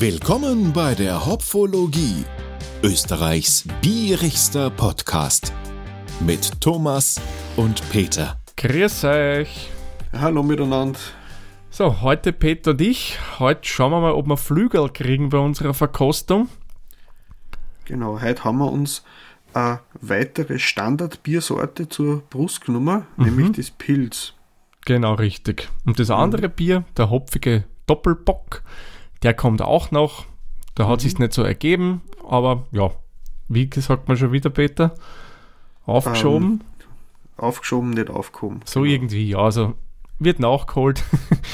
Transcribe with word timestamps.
Willkommen 0.00 0.72
bei 0.72 0.94
der 0.94 1.26
Hopfologie, 1.26 2.24
Österreichs 2.84 3.64
bierigster 3.82 4.70
Podcast 4.70 5.52
mit 6.20 6.60
Thomas 6.60 7.20
und 7.56 7.82
Peter. 7.90 8.38
Grüß 8.56 9.02
euch. 9.02 9.68
Hallo 10.12 10.44
miteinander. 10.44 11.00
So, 11.70 12.00
heute 12.00 12.32
Peter 12.32 12.70
und 12.70 12.80
ich. 12.80 13.18
Heute 13.40 13.68
schauen 13.68 13.90
wir 13.90 14.00
mal, 14.00 14.12
ob 14.12 14.28
wir 14.28 14.36
Flügel 14.36 14.88
kriegen 14.88 15.30
bei 15.30 15.38
unserer 15.38 15.74
Verkostung. 15.74 16.48
Genau, 17.84 18.20
heute 18.22 18.44
haben 18.44 18.58
wir 18.58 18.70
uns 18.70 19.02
eine 19.52 19.80
weitere 20.00 20.60
Standardbiersorte 20.60 21.88
zur 21.88 22.20
Brust 22.30 22.64
genommen, 22.64 23.04
Mhm. 23.16 23.24
nämlich 23.24 23.56
das 23.56 23.70
Pilz. 23.72 24.32
Genau, 24.84 25.14
richtig. 25.14 25.68
Und 25.84 25.98
das 25.98 26.10
andere 26.12 26.48
Bier, 26.48 26.84
der 26.96 27.10
hopfige 27.10 27.64
Doppelbock, 27.88 28.62
der 29.22 29.34
kommt 29.34 29.62
auch 29.62 29.90
noch. 29.90 30.26
Da 30.74 30.88
hat 30.88 31.00
sich's 31.00 31.18
nicht 31.18 31.32
so 31.32 31.42
ergeben, 31.42 32.02
aber 32.28 32.66
ja, 32.70 32.90
wie 33.48 33.68
gesagt 33.68 34.06
man 34.08 34.16
schon 34.16 34.32
wieder, 34.32 34.50
Peter, 34.50 34.94
aufgeschoben. 35.86 36.62
Aufgeschoben, 37.36 37.90
nicht 37.90 38.10
aufgehoben. 38.10 38.60
so 38.64 38.84
irgendwie, 38.84 39.28
ja, 39.28 39.38
also 39.38 39.74
wird 40.18 40.40
nachgeholt, 40.40 41.04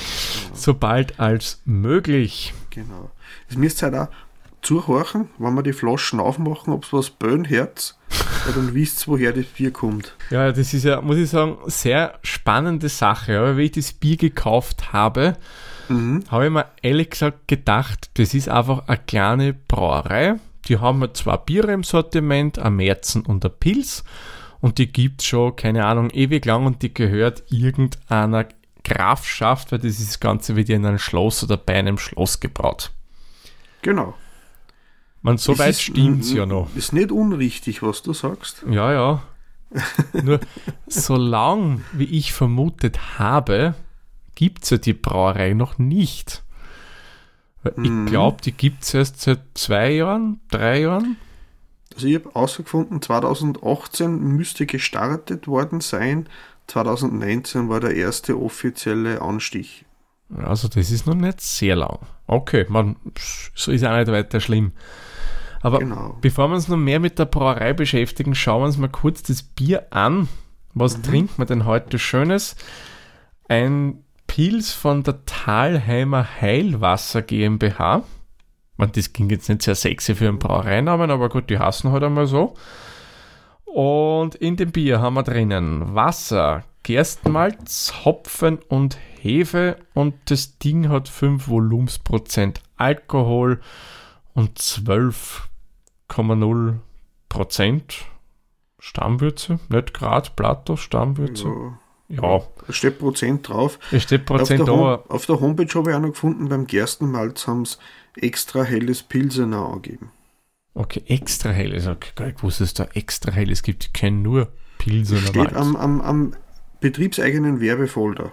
sobald 0.54 1.20
als 1.20 1.62
möglich. 1.64 2.54
Genau. 2.70 3.10
Es 3.48 3.56
müsst 3.56 3.82
ihr 3.82 3.92
halt 3.92 4.08
auch 4.08 4.14
zuhorchen, 4.62 5.28
wenn 5.38 5.54
wir 5.54 5.62
die 5.62 5.72
Flaschen 5.72 6.20
aufmachen, 6.20 6.72
ob 6.72 6.84
es 6.84 6.92
was 6.92 7.10
böen 7.10 7.48
hört, 7.48 7.96
weil 8.44 8.54
dann 8.54 8.74
wisst 8.74 9.06
ihr, 9.06 9.12
woher 9.12 9.32
das 9.32 9.44
Bier 9.44 9.70
kommt. 9.70 10.16
Ja, 10.30 10.50
das 10.52 10.72
ist 10.74 10.84
ja, 10.84 11.00
muss 11.00 11.16
ich 11.16 11.30
sagen, 11.30 11.58
sehr 11.66 12.18
spannende 12.22 12.88
Sache. 12.88 13.38
Aber 13.38 13.56
wie 13.56 13.64
ich 13.64 13.72
das 13.72 13.92
Bier 13.92 14.16
gekauft 14.16 14.92
habe, 14.92 15.36
habe 15.88 16.44
ich 16.46 16.50
mir 16.52 16.66
ehrlich 16.82 17.10
gesagt 17.10 17.48
gedacht, 17.48 18.10
das 18.14 18.34
ist 18.34 18.48
einfach 18.48 18.86
eine 18.88 18.98
kleine 18.98 19.52
Brauerei. 19.52 20.36
Die 20.68 20.78
haben 20.78 21.02
ja 21.02 21.12
zwei 21.12 21.36
Biere 21.36 21.72
im 21.72 21.82
Sortiment, 21.82 22.58
ein 22.58 22.76
Märzen 22.76 23.22
und 23.26 23.44
ein 23.44 23.50
Pilz. 23.60 24.04
Und 24.60 24.78
die 24.78 24.90
gibt's 24.90 25.26
schon, 25.26 25.56
keine 25.56 25.84
Ahnung, 25.84 26.08
ewig 26.10 26.44
lang 26.46 26.64
und 26.64 26.80
die 26.82 26.92
gehört 26.94 27.42
irgendeiner 27.50 28.46
Grafschaft, 28.82 29.72
weil 29.72 29.78
das 29.78 29.98
ist 30.00 30.08
das 30.08 30.20
Ganze 30.20 30.56
wieder 30.56 30.74
in 30.74 30.86
einem 30.86 30.98
Schloss 30.98 31.44
oder 31.44 31.56
bei 31.58 31.74
einem 31.74 31.98
Schloss 31.98 32.40
gebraut. 32.40 32.90
Genau. 33.82 34.14
Man, 35.20 35.36
so 35.38 35.52
Es 35.52 35.58
weit 35.58 35.70
ist- 35.70 35.82
stimmt's 35.82 36.32
ja 36.32 36.46
noch. 36.46 36.68
Ist 36.74 36.92
nicht 36.94 37.12
unrichtig, 37.12 37.82
was 37.82 38.02
du 38.02 38.12
sagst. 38.14 38.64
Ja, 38.70 38.92
ja. 38.92 39.22
Nur 40.22 40.40
solange, 40.86 41.80
wie 41.92 42.04
ich 42.04 42.32
vermutet 42.32 43.18
habe, 43.18 43.74
gibt 44.34 44.64
es 44.64 44.70
ja 44.70 44.78
die 44.78 44.92
Brauerei 44.94 45.54
noch 45.54 45.78
nicht. 45.78 46.42
Ich 47.82 48.06
glaube, 48.06 48.42
die 48.42 48.52
gibt 48.52 48.82
es 48.82 48.92
erst 48.92 49.20
seit 49.22 49.40
zwei 49.54 49.92
Jahren, 49.92 50.40
drei 50.50 50.80
Jahren. 50.82 51.16
Also 51.94 52.06
ich 52.06 52.14
habe 52.16 52.26
herausgefunden, 52.28 53.00
2018 53.00 54.18
müsste 54.18 54.66
gestartet 54.66 55.46
worden 55.46 55.80
sein. 55.80 56.28
2019 56.66 57.68
war 57.70 57.80
der 57.80 57.94
erste 57.94 58.38
offizielle 58.38 59.22
Anstich. 59.22 59.86
Also 60.36 60.68
das 60.68 60.90
ist 60.90 61.06
noch 61.06 61.14
nicht 61.14 61.40
sehr 61.40 61.76
lang. 61.76 61.98
Okay, 62.26 62.66
man, 62.68 62.96
so 63.54 63.70
ist 63.70 63.84
auch 63.84 63.96
nicht 63.96 64.08
weiter 64.10 64.40
schlimm. 64.40 64.72
Aber 65.62 65.78
Genau. 65.78 66.18
bevor 66.20 66.48
wir 66.48 66.56
uns 66.56 66.68
noch 66.68 66.76
mehr 66.76 67.00
mit 67.00 67.18
der 67.18 67.24
Brauerei 67.24 67.72
beschäftigen, 67.72 68.34
schauen 68.34 68.60
wir 68.62 68.66
uns 68.66 68.76
mal 68.76 68.88
kurz 68.90 69.22
das 69.22 69.42
Bier 69.42 69.86
an. 69.90 70.28
Was 70.74 71.00
trinkt 71.00 71.38
man 71.38 71.46
denn 71.46 71.64
heute 71.64 71.98
Schönes? 71.98 72.56
Ein 73.48 74.03
Pilz 74.34 74.72
von 74.72 75.04
der 75.04 75.24
Talheimer 75.26 76.26
Heilwasser 76.40 77.22
GmbH. 77.22 78.02
Man, 78.76 78.90
das 78.90 79.12
ging 79.12 79.30
jetzt 79.30 79.48
nicht 79.48 79.62
sehr 79.62 79.76
sexy 79.76 80.16
für 80.16 80.26
einen 80.26 80.40
Brauereinamen, 80.40 81.12
aber 81.12 81.28
gut, 81.28 81.50
die 81.50 81.60
hassen 81.60 81.92
halt 81.92 82.02
einmal 82.02 82.26
so. 82.26 82.54
Und 83.64 84.34
in 84.34 84.56
dem 84.56 84.72
Bier 84.72 85.00
haben 85.00 85.14
wir 85.14 85.22
drinnen 85.22 85.94
Wasser, 85.94 86.64
Gerstenmalz, 86.82 87.94
Hopfen 88.04 88.58
und 88.58 88.98
Hefe 89.20 89.76
und 89.94 90.16
das 90.24 90.58
Ding 90.58 90.88
hat 90.88 91.08
5 91.08 91.46
Volumensprozent 91.46 92.60
Alkohol 92.76 93.60
und 94.32 94.58
12,0 94.58 96.78
Prozent 97.28 98.06
Stammwürze, 98.80 99.60
nicht 99.68 99.94
Grad, 99.94 100.34
Plato, 100.34 100.74
Stammwürze. 100.74 101.46
Ja, 101.46 101.78
Ja, 102.22 102.42
da 102.66 102.72
steht 102.72 102.98
Prozent 102.98 103.48
drauf. 103.48 103.78
es 103.90 104.02
steht 104.02 104.22
Auf 104.22 104.26
der, 104.26 104.34
Prozent 104.56 104.68
Hom 104.68 104.80
da. 104.80 104.94
auf 105.08 105.26
der 105.26 105.40
Homepage 105.40 105.68
habe 105.74 105.90
ich 105.90 105.96
auch 105.96 106.00
noch 106.00 106.08
gefunden, 106.10 106.48
beim 106.48 106.66
Gerstenmalz 106.66 107.46
haben 107.46 107.64
sie 107.64 107.76
extra 108.16 108.62
helles 108.62 109.02
Pilsener 109.02 109.66
angegeben. 109.66 110.10
Okay, 110.74 111.02
extra 111.06 111.50
hell. 111.50 111.72
Ich 111.74 111.84
sag, 111.84 112.14
gar 112.16 112.26
nicht 112.26 112.38
gewusst, 112.38 112.60
dass 112.60 112.68
es 112.68 112.74
da 112.74 112.84
extra 112.94 113.30
helles 113.32 113.62
gibt. 113.62 113.84
Ich 113.84 113.92
kenne 113.92 114.16
nur 114.18 114.48
Pilze 114.78 115.14
oder 115.16 115.26
Steht 115.26 115.52
Malz. 115.52 115.56
am, 115.56 115.76
am, 115.76 116.00
am 116.00 116.32
betriebseigenen 116.80 117.60
Werbefolder. 117.60 118.32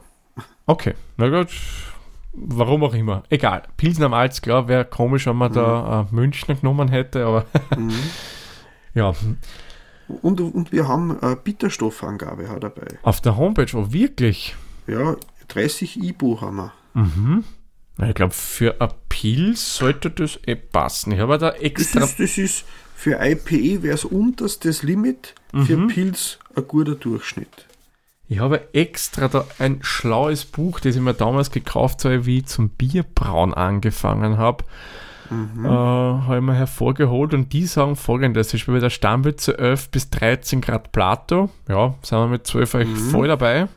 Okay, 0.65 0.93
na 1.17 1.29
gut. 1.29 1.49
Warum 2.33 2.83
auch 2.83 2.93
immer. 2.93 3.23
Egal. 3.29 3.63
Pilsner 3.77 4.07
Malz, 4.09 4.41
klar, 4.41 4.67
wäre 4.67 4.85
komisch, 4.85 5.25
wenn 5.27 5.35
man 5.35 5.51
da 5.53 6.07
äh, 6.09 6.15
Münchner 6.15 6.55
genommen 6.55 6.87
hätte, 6.87 7.25
aber 7.25 7.45
ja, 8.93 9.13
Und, 10.21 10.39
und 10.41 10.71
wir 10.71 10.87
haben 10.87 11.19
eine 11.21 11.35
Bitterstoffangabe 11.35 12.49
auch 12.51 12.59
dabei. 12.59 12.87
auf 13.03 13.21
der 13.21 13.37
Homepage, 13.37 13.75
oh 13.77 13.91
wirklich. 13.91 14.55
Ja, 14.87 15.15
30 15.49 16.01
IBU 16.03 16.41
haben 16.41 16.55
wir. 16.57 16.73
Na, 17.97 18.09
Ich 18.09 18.15
glaube, 18.15 18.33
für 18.33 18.79
ein 18.81 18.89
Pilz 19.09 19.77
sollte 19.77 20.09
das 20.09 20.39
eh 20.45 20.55
passen. 20.55 21.11
Ich 21.11 21.19
habe 21.19 21.37
da 21.37 21.51
Das 21.51 21.59
extra. 21.61 22.03
ist, 22.03 22.19
das 22.19 22.37
ist 22.37 22.65
für 22.95 23.19
IPE 23.19 23.81
wäre 23.83 23.95
es 23.95 24.05
unterstes 24.05 24.83
Limit, 24.83 25.33
für 25.65 25.77
Mhm. 25.77 25.87
Pilz 25.87 26.39
ein 26.55 26.67
guter 26.67 26.95
Durchschnitt. 26.95 27.65
Ich 28.29 28.39
habe 28.39 28.73
extra 28.73 29.27
da 29.27 29.45
ein 29.59 29.79
schlaues 29.81 30.45
Buch, 30.45 30.79
das 30.79 30.95
ich 30.95 31.01
mir 31.01 31.13
damals 31.13 31.51
gekauft 31.51 32.05
habe, 32.05 32.25
wie 32.25 32.37
ich 32.39 32.45
zum 32.45 32.69
Bierbrauen 32.69 33.53
angefangen 33.53 34.37
habe. 34.37 34.63
Äh, 35.31 35.67
habe 35.67 36.35
ich 36.37 36.41
mir 36.43 36.53
hervorgeholt 36.53 37.33
und 37.33 37.53
die 37.53 37.65
sagen 37.65 37.95
folgendes: 37.95 38.53
Ich 38.53 38.65
bin 38.65 38.75
bei 38.75 38.81
der 38.81 38.89
Stammwürze 38.89 39.57
11 39.57 39.89
bis 39.89 40.09
13 40.09 40.59
Grad 40.61 40.91
Plato. 40.91 41.49
Ja, 41.69 41.95
sind 42.01 42.17
wir 42.19 42.27
mit 42.27 42.45
12 42.45 42.75
eigentlich 42.75 42.99
voll 42.99 43.27
dabei. 43.27 43.67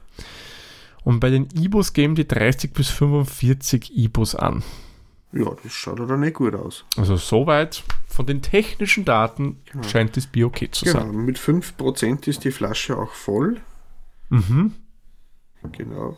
Und 1.04 1.20
bei 1.20 1.31
den 1.31 1.48
Ibus 1.54 1.93
geben 1.93 2.14
die 2.14 2.26
30 2.26 2.72
bis 2.72 2.88
45 2.91 3.97
Ibus 3.97 4.34
an. 4.34 4.62
Ja, 5.32 5.47
das 5.62 5.72
schaut 5.72 5.98
ja 5.98 6.06
dann 6.06 6.20
nicht 6.20 6.34
gut 6.34 6.54
aus. 6.54 6.84
Also 6.97 7.16
soweit 7.16 7.82
von 8.09 8.25
den 8.26 8.41
technischen 8.41 9.04
Daten 9.04 9.59
scheint 9.82 10.16
das 10.16 10.26
Bier 10.26 10.47
okay 10.47 10.70
zu 10.70 10.84
Genau, 10.84 11.00
sein. 11.00 11.25
mit 11.25 11.38
5% 11.38 12.26
ist 12.28 12.44
die 12.44 12.53
Flasche 12.53 12.97
auch 12.97 13.10
voll. 13.12 13.59
Mhm. 14.31 14.72
Genau. 15.72 16.16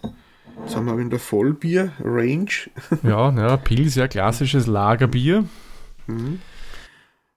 Haben 0.75 0.87
wir 0.87 0.99
in 0.99 1.11
der 1.11 1.19
Vollbier-Range. 1.19 2.51
Ja, 3.03 3.31
ja, 3.31 3.57
Pils, 3.57 3.95
ja, 3.95 4.09
klassisches 4.09 4.67
Lagerbier. 4.67 5.45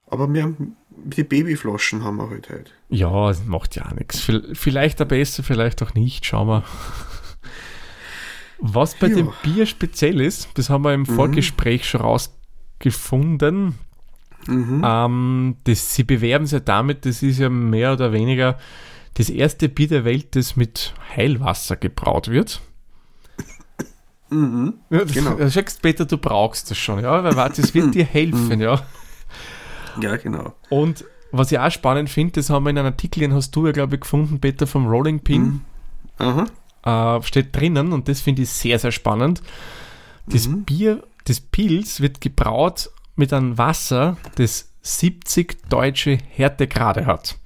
Aber 0.07 0.33
wir 0.33 0.43
haben 0.43 0.75
die 0.91 1.23
Babyflaschen 1.23 2.03
haben 2.03 2.17
wir 2.17 2.29
halt 2.29 2.49
heute. 2.49 2.71
Ja, 2.89 3.27
das 3.29 3.45
macht 3.45 3.75
ja 3.75 3.91
nichts. 3.93 4.19
Vielleicht 4.53 4.99
der 4.99 5.05
Beste, 5.05 5.43
vielleicht 5.43 5.81
auch 5.81 5.93
nicht. 5.93 6.25
Schauen 6.25 6.47
wir. 6.47 6.63
Was 8.59 8.95
bei 8.95 9.07
Ja. 9.07 9.15
dem 9.15 9.29
Bier 9.43 9.65
speziell 9.65 10.19
ist, 10.19 10.49
das 10.55 10.69
haben 10.69 10.83
wir 10.83 10.93
im 10.93 11.05
Vorgespräch 11.05 11.87
schon 11.87 12.01
rausgefunden. 12.01 13.75
Ähm, 14.49 15.55
das, 15.63 15.95
sie 15.95 16.03
bewerben 16.03 16.45
es 16.45 16.51
ja 16.51 16.59
damit, 16.59 17.05
das 17.05 17.23
ist 17.23 17.39
ja 17.39 17.49
mehr 17.49 17.93
oder 17.93 18.11
weniger 18.11 18.57
das 19.13 19.29
erste 19.29 19.69
Bier 19.69 19.87
der 19.87 20.05
Welt, 20.05 20.35
das 20.35 20.55
mit 20.55 20.93
Heilwasser 21.15 21.75
gebraut 21.77 22.29
wird. 22.29 22.61
Das, 24.89 25.13
genau. 25.13 25.35
Du 25.35 25.49
schaust, 25.49 25.81
Peter, 25.81 26.05
du 26.05 26.17
brauchst 26.17 26.69
das 26.69 26.77
schon, 26.77 27.01
ja, 27.01 27.23
weil 27.23 27.35
warte, 27.35 27.61
das 27.61 27.73
wird 27.73 27.93
dir 27.95 28.05
helfen, 28.05 28.61
ja. 28.61 28.81
Ja, 30.01 30.17
genau. 30.17 30.53
Und 30.69 31.05
was 31.31 31.51
ich 31.51 31.59
auch 31.59 31.71
spannend 31.71 32.09
finde, 32.09 32.33
das 32.33 32.49
haben 32.49 32.63
wir 32.63 32.71
in 32.71 32.77
einem 32.77 32.87
Artikel, 32.87 33.21
den 33.21 33.33
hast 33.33 33.55
du 33.55 33.65
ja, 33.65 33.71
glaube 33.71 33.95
ich, 33.95 34.01
gefunden, 34.01 34.39
Peter, 34.39 34.67
vom 34.67 34.87
Rolling 34.87 35.19
Pin, 35.19 35.61
Aha. 36.17 37.17
äh, 37.17 37.21
steht 37.23 37.55
drinnen 37.55 37.91
und 37.91 38.07
das 38.07 38.21
finde 38.21 38.43
ich 38.43 38.49
sehr, 38.49 38.79
sehr 38.79 38.91
spannend. 38.91 39.41
Das 40.27 40.47
Bier, 40.47 41.03
das 41.25 41.39
Pilz 41.39 42.01
wird 42.01 42.21
gebraut 42.21 42.91
mit 43.15 43.33
einem 43.33 43.57
Wasser, 43.57 44.17
das 44.35 44.69
70 44.81 45.69
deutsche 45.69 46.17
Härtegrade 46.29 47.05
hat. 47.05 47.37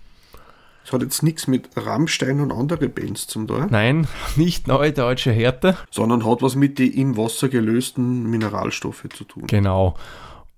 Das 0.84 0.92
hat 0.92 1.02
jetzt 1.02 1.24
nichts 1.24 1.48
mit 1.48 1.70
Rammstein 1.76 2.42
und 2.42 2.52
andere 2.52 2.90
Bands 2.90 3.28
zum 3.28 3.48
tun, 3.48 3.68
Nein, 3.70 4.08
nicht 4.36 4.68
neue 4.68 4.92
deutsche 4.92 5.32
Härte. 5.32 5.78
sondern 5.92 6.26
hat 6.26 6.42
was 6.42 6.56
mit 6.56 6.80
den 6.80 6.92
im 6.92 7.18
Wasser 7.18 7.50
gelösten 7.50 8.30
Mineralstoffe 8.30 9.08
zu 9.16 9.24
tun. 9.24 9.48
Genau. 9.48 9.96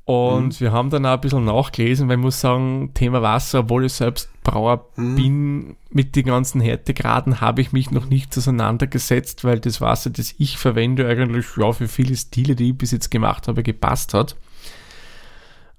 Und 0.05 0.61
wir 0.61 0.71
haben 0.71 0.91
dann 0.91 1.03
auch 1.07 1.13
ein 1.13 1.21
bisschen 1.21 1.45
nachgelesen, 1.45 2.07
weil 2.07 2.17
ich 2.17 2.21
muss 2.21 2.39
sagen, 2.39 2.91
Thema 2.93 3.23
Wasser, 3.23 3.61
obwohl 3.61 3.85
ich 3.85 3.93
selbst 3.93 4.29
Brauer 4.43 4.91
bin, 4.95 5.75
mit 5.89 6.15
den 6.15 6.25
ganzen 6.25 6.61
Härtegraden 6.61 7.41
habe 7.41 7.61
ich 7.61 7.71
mich 7.71 7.89
noch 7.89 8.05
nicht 8.05 8.37
auseinandergesetzt, 8.37 9.43
weil 9.43 9.59
das 9.59 9.81
Wasser, 9.81 10.11
das 10.11 10.35
ich 10.37 10.59
verwende, 10.59 11.07
eigentlich 11.07 11.47
ja, 11.57 11.71
für 11.71 11.87
viele 11.87 12.15
Stile, 12.15 12.55
die 12.55 12.69
ich 12.69 12.77
bis 12.77 12.91
jetzt 12.91 13.09
gemacht 13.09 13.47
habe, 13.47 13.63
gepasst 13.63 14.13
hat. 14.13 14.35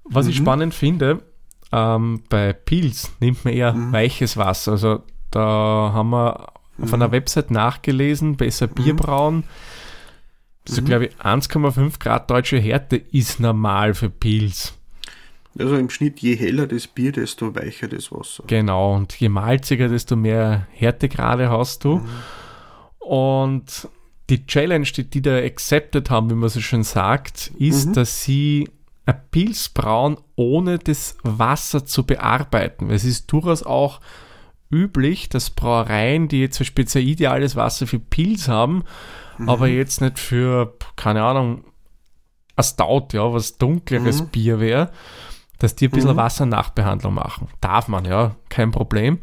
Was 0.03 0.27
ich 0.27 0.35
spannend 0.35 0.73
finde, 0.73 1.21
ähm, 1.71 2.21
bei 2.29 2.53
Pils 2.53 3.11
nimmt 3.19 3.43
man 3.45 3.53
eher 3.53 3.75
weiches 3.91 4.37
Wasser. 4.37 4.73
Also 4.73 5.03
da 5.31 5.91
haben 5.93 6.09
wir 6.09 6.47
auf 6.81 6.93
einer 6.93 7.11
Website 7.11 7.51
nachgelesen, 7.51 8.37
besser 8.37 8.67
Bier 8.67 8.95
brauen. 8.95 9.43
So 10.65 10.81
glaube 10.81 11.05
ich 11.05 11.15
1,5 11.15 11.99
Grad 11.99 12.29
deutsche 12.29 12.59
Härte 12.59 12.97
ist 12.97 13.39
normal 13.39 13.93
für 13.93 14.09
Pils. 14.09 14.73
Also 15.57 15.75
im 15.75 15.89
Schnitt, 15.89 16.19
je 16.19 16.35
heller 16.35 16.67
das 16.67 16.87
Bier, 16.87 17.11
desto 17.11 17.55
weicher 17.55 17.87
das 17.87 18.11
Wasser. 18.11 18.43
Genau, 18.45 18.95
und 18.95 19.13
je 19.19 19.29
malziger, 19.29 19.87
desto 19.87 20.15
mehr 20.15 20.67
Härtegrade 20.71 21.49
hast 21.49 21.83
du. 21.83 22.05
Und 22.99 23.87
die 24.29 24.45
Challenge, 24.45 24.85
die 24.85 25.09
die 25.09 25.21
da 25.21 25.37
accepted 25.37 26.09
haben, 26.09 26.29
wie 26.29 26.35
man 26.35 26.49
so 26.49 26.59
schön 26.59 26.83
sagt, 26.83 27.51
ist, 27.57 27.95
dass 27.95 28.23
sie 28.23 28.69
ein 29.07 29.19
Pils 29.31 29.69
brauen, 29.69 30.17
ohne 30.35 30.77
das 30.77 31.17
Wasser 31.23 31.85
zu 31.85 32.05
bearbeiten. 32.05 32.91
Es 32.91 33.03
ist 33.05 33.31
durchaus 33.31 33.63
auch 33.63 33.99
üblich, 34.69 35.29
dass 35.29 35.49
Brauereien, 35.49 36.27
die 36.27 36.41
jetzt 36.41 36.57
zum 36.57 36.65
Beispiel 36.65 36.87
sehr 36.87 37.01
ideales 37.01 37.55
Wasser 37.55 37.87
für 37.87 37.99
Pils 37.99 38.47
haben, 38.47 38.83
aber 39.45 39.67
jetzt 39.67 40.01
nicht 40.01 40.19
für, 40.19 40.73
keine 40.95 41.23
Ahnung, 41.23 41.63
ein 42.55 42.63
Stout, 42.63 43.09
ja, 43.13 43.31
was 43.31 43.57
dunkleres 43.57 44.23
Bier 44.23 44.59
wäre, 44.59 44.91
dass 45.59 45.75
die 45.75 45.87
ein 45.87 45.91
bisschen 45.91 46.15
Wassernachbehandlung 46.17 47.13
machen. 47.13 47.47
Darf 47.61 47.87
man, 47.87 48.03
ja, 48.05 48.35
kein 48.49 48.71
Problem. 48.71 49.19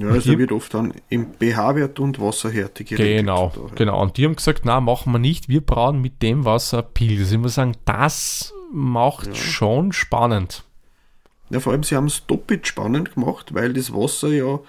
Ja, 0.00 0.08
also 0.08 0.30
hier- 0.30 0.38
wird 0.38 0.50
oft 0.52 0.74
dann 0.74 0.92
im 1.08 1.34
pH-Wert 1.34 2.00
und 2.00 2.18
Wasserhärte 2.20 2.84
geregelt. 2.84 3.18
Genau, 3.20 3.52
Da, 3.54 3.60
ja. 3.60 3.66
genau. 3.76 4.02
Und 4.02 4.16
die 4.16 4.24
haben 4.24 4.34
gesagt, 4.36 4.62
na, 4.64 4.80
machen 4.80 5.12
wir 5.12 5.18
nicht, 5.18 5.48
wir 5.48 5.60
brauen 5.64 6.00
mit 6.02 6.20
dem 6.22 6.44
Wasser 6.44 6.82
Pils. 6.82 7.30
Ich 7.30 7.38
muss 7.38 7.54
sagen, 7.54 7.76
das 7.84 8.52
macht 8.72 9.36
schon 9.36 9.92
spannend. 9.92 10.64
Ja, 11.50 11.60
vor 11.60 11.72
allem, 11.72 11.82
sie 11.82 11.96
haben 11.96 12.06
es 12.06 12.26
doppelt 12.26 12.66
spannend 12.66 13.14
gemacht, 13.14 13.52
weil 13.54 13.72
das 13.72 13.92
Wasser 13.92 14.28
ja 14.28 14.60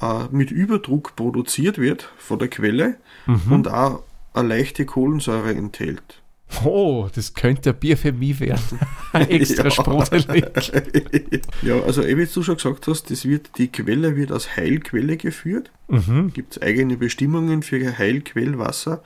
äh, 0.00 0.24
mit 0.30 0.50
Überdruck 0.50 1.14
produziert 1.16 1.78
wird 1.78 2.08
von 2.16 2.38
der 2.38 2.48
Quelle 2.48 2.96
Mhm. 3.26 3.52
und 3.52 3.68
auch 3.68 4.02
eine 4.34 4.48
leichte 4.48 4.86
Kohlensäure 4.86 5.50
enthält. 5.54 6.22
Oh, 6.64 7.08
das 7.14 7.32
könnte 7.34 7.70
ein 7.70 7.76
Bier 7.76 7.96
für 7.96 8.12
mich 8.12 8.40
werden. 8.40 8.78
Extra 9.12 9.64
Ja. 9.64 9.70
sprudelig. 9.70 10.44
ja, 11.62 11.80
also 11.82 12.02
wie 12.06 12.26
du 12.26 12.42
schon 12.42 12.56
gesagt 12.56 12.86
hast, 12.88 13.10
das 13.10 13.24
wird, 13.24 13.50
die 13.58 13.68
Quelle 13.68 14.16
wird 14.16 14.32
als 14.32 14.56
Heilquelle 14.56 15.16
geführt. 15.16 15.70
Mhm. 15.88 16.32
Gibt 16.32 16.52
es 16.56 16.62
eigene 16.62 16.96
Bestimmungen 16.96 17.62
für 17.62 17.96
Heilquellwasser. 17.96 19.02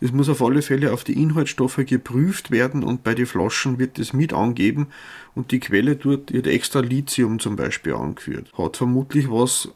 Das 0.00 0.12
muss 0.12 0.28
auf 0.28 0.42
alle 0.42 0.62
Fälle 0.62 0.92
auf 0.92 1.04
die 1.04 1.20
Inhaltsstoffe 1.20 1.80
geprüft 1.86 2.50
werden 2.50 2.82
und 2.82 3.04
bei 3.04 3.14
den 3.14 3.26
Flaschen 3.26 3.78
wird 3.78 3.98
das 3.98 4.12
mit 4.12 4.32
angeben 4.32 4.88
und 5.34 5.50
die 5.50 5.60
Quelle 5.60 5.96
dort 5.96 6.32
wird 6.32 6.46
extra 6.46 6.80
Lithium 6.80 7.38
zum 7.38 7.56
Beispiel 7.56 7.94
angeführt. 7.94 8.52
Hat 8.58 8.76
vermutlich 8.76 9.30
was 9.30 9.70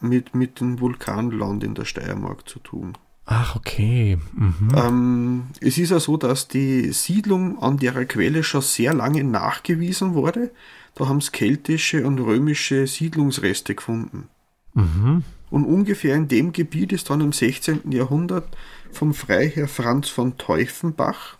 mit, 0.00 0.34
mit 0.34 0.60
dem 0.60 0.80
Vulkanland 0.80 1.64
in 1.64 1.74
der 1.74 1.84
Steiermark 1.84 2.48
zu 2.48 2.58
tun. 2.58 2.96
Ach, 3.26 3.54
okay. 3.54 4.18
Mhm. 4.34 4.72
Ähm, 4.74 5.42
es 5.60 5.78
ist 5.78 5.90
ja 5.90 6.00
so, 6.00 6.16
dass 6.16 6.48
die 6.48 6.90
Siedlung 6.92 7.62
an 7.62 7.76
der 7.76 8.04
Quelle 8.04 8.42
schon 8.42 8.62
sehr 8.62 8.92
lange 8.92 9.22
nachgewiesen 9.22 10.14
wurde. 10.14 10.50
Da 10.96 11.06
haben 11.08 11.18
es 11.18 11.30
keltische 11.30 12.04
und 12.04 12.18
römische 12.18 12.88
Siedlungsreste 12.88 13.76
gefunden. 13.76 14.28
Mhm. 14.74 15.22
Und 15.50 15.64
ungefähr 15.64 16.16
in 16.16 16.26
dem 16.26 16.52
Gebiet 16.52 16.92
ist 16.92 17.10
dann 17.10 17.20
im 17.20 17.32
16. 17.32 17.92
Jahrhundert 17.92 18.48
vom 18.92 19.14
Freiherr 19.14 19.68
Franz 19.68 20.08
von 20.08 20.38
Teufenbach 20.38 21.36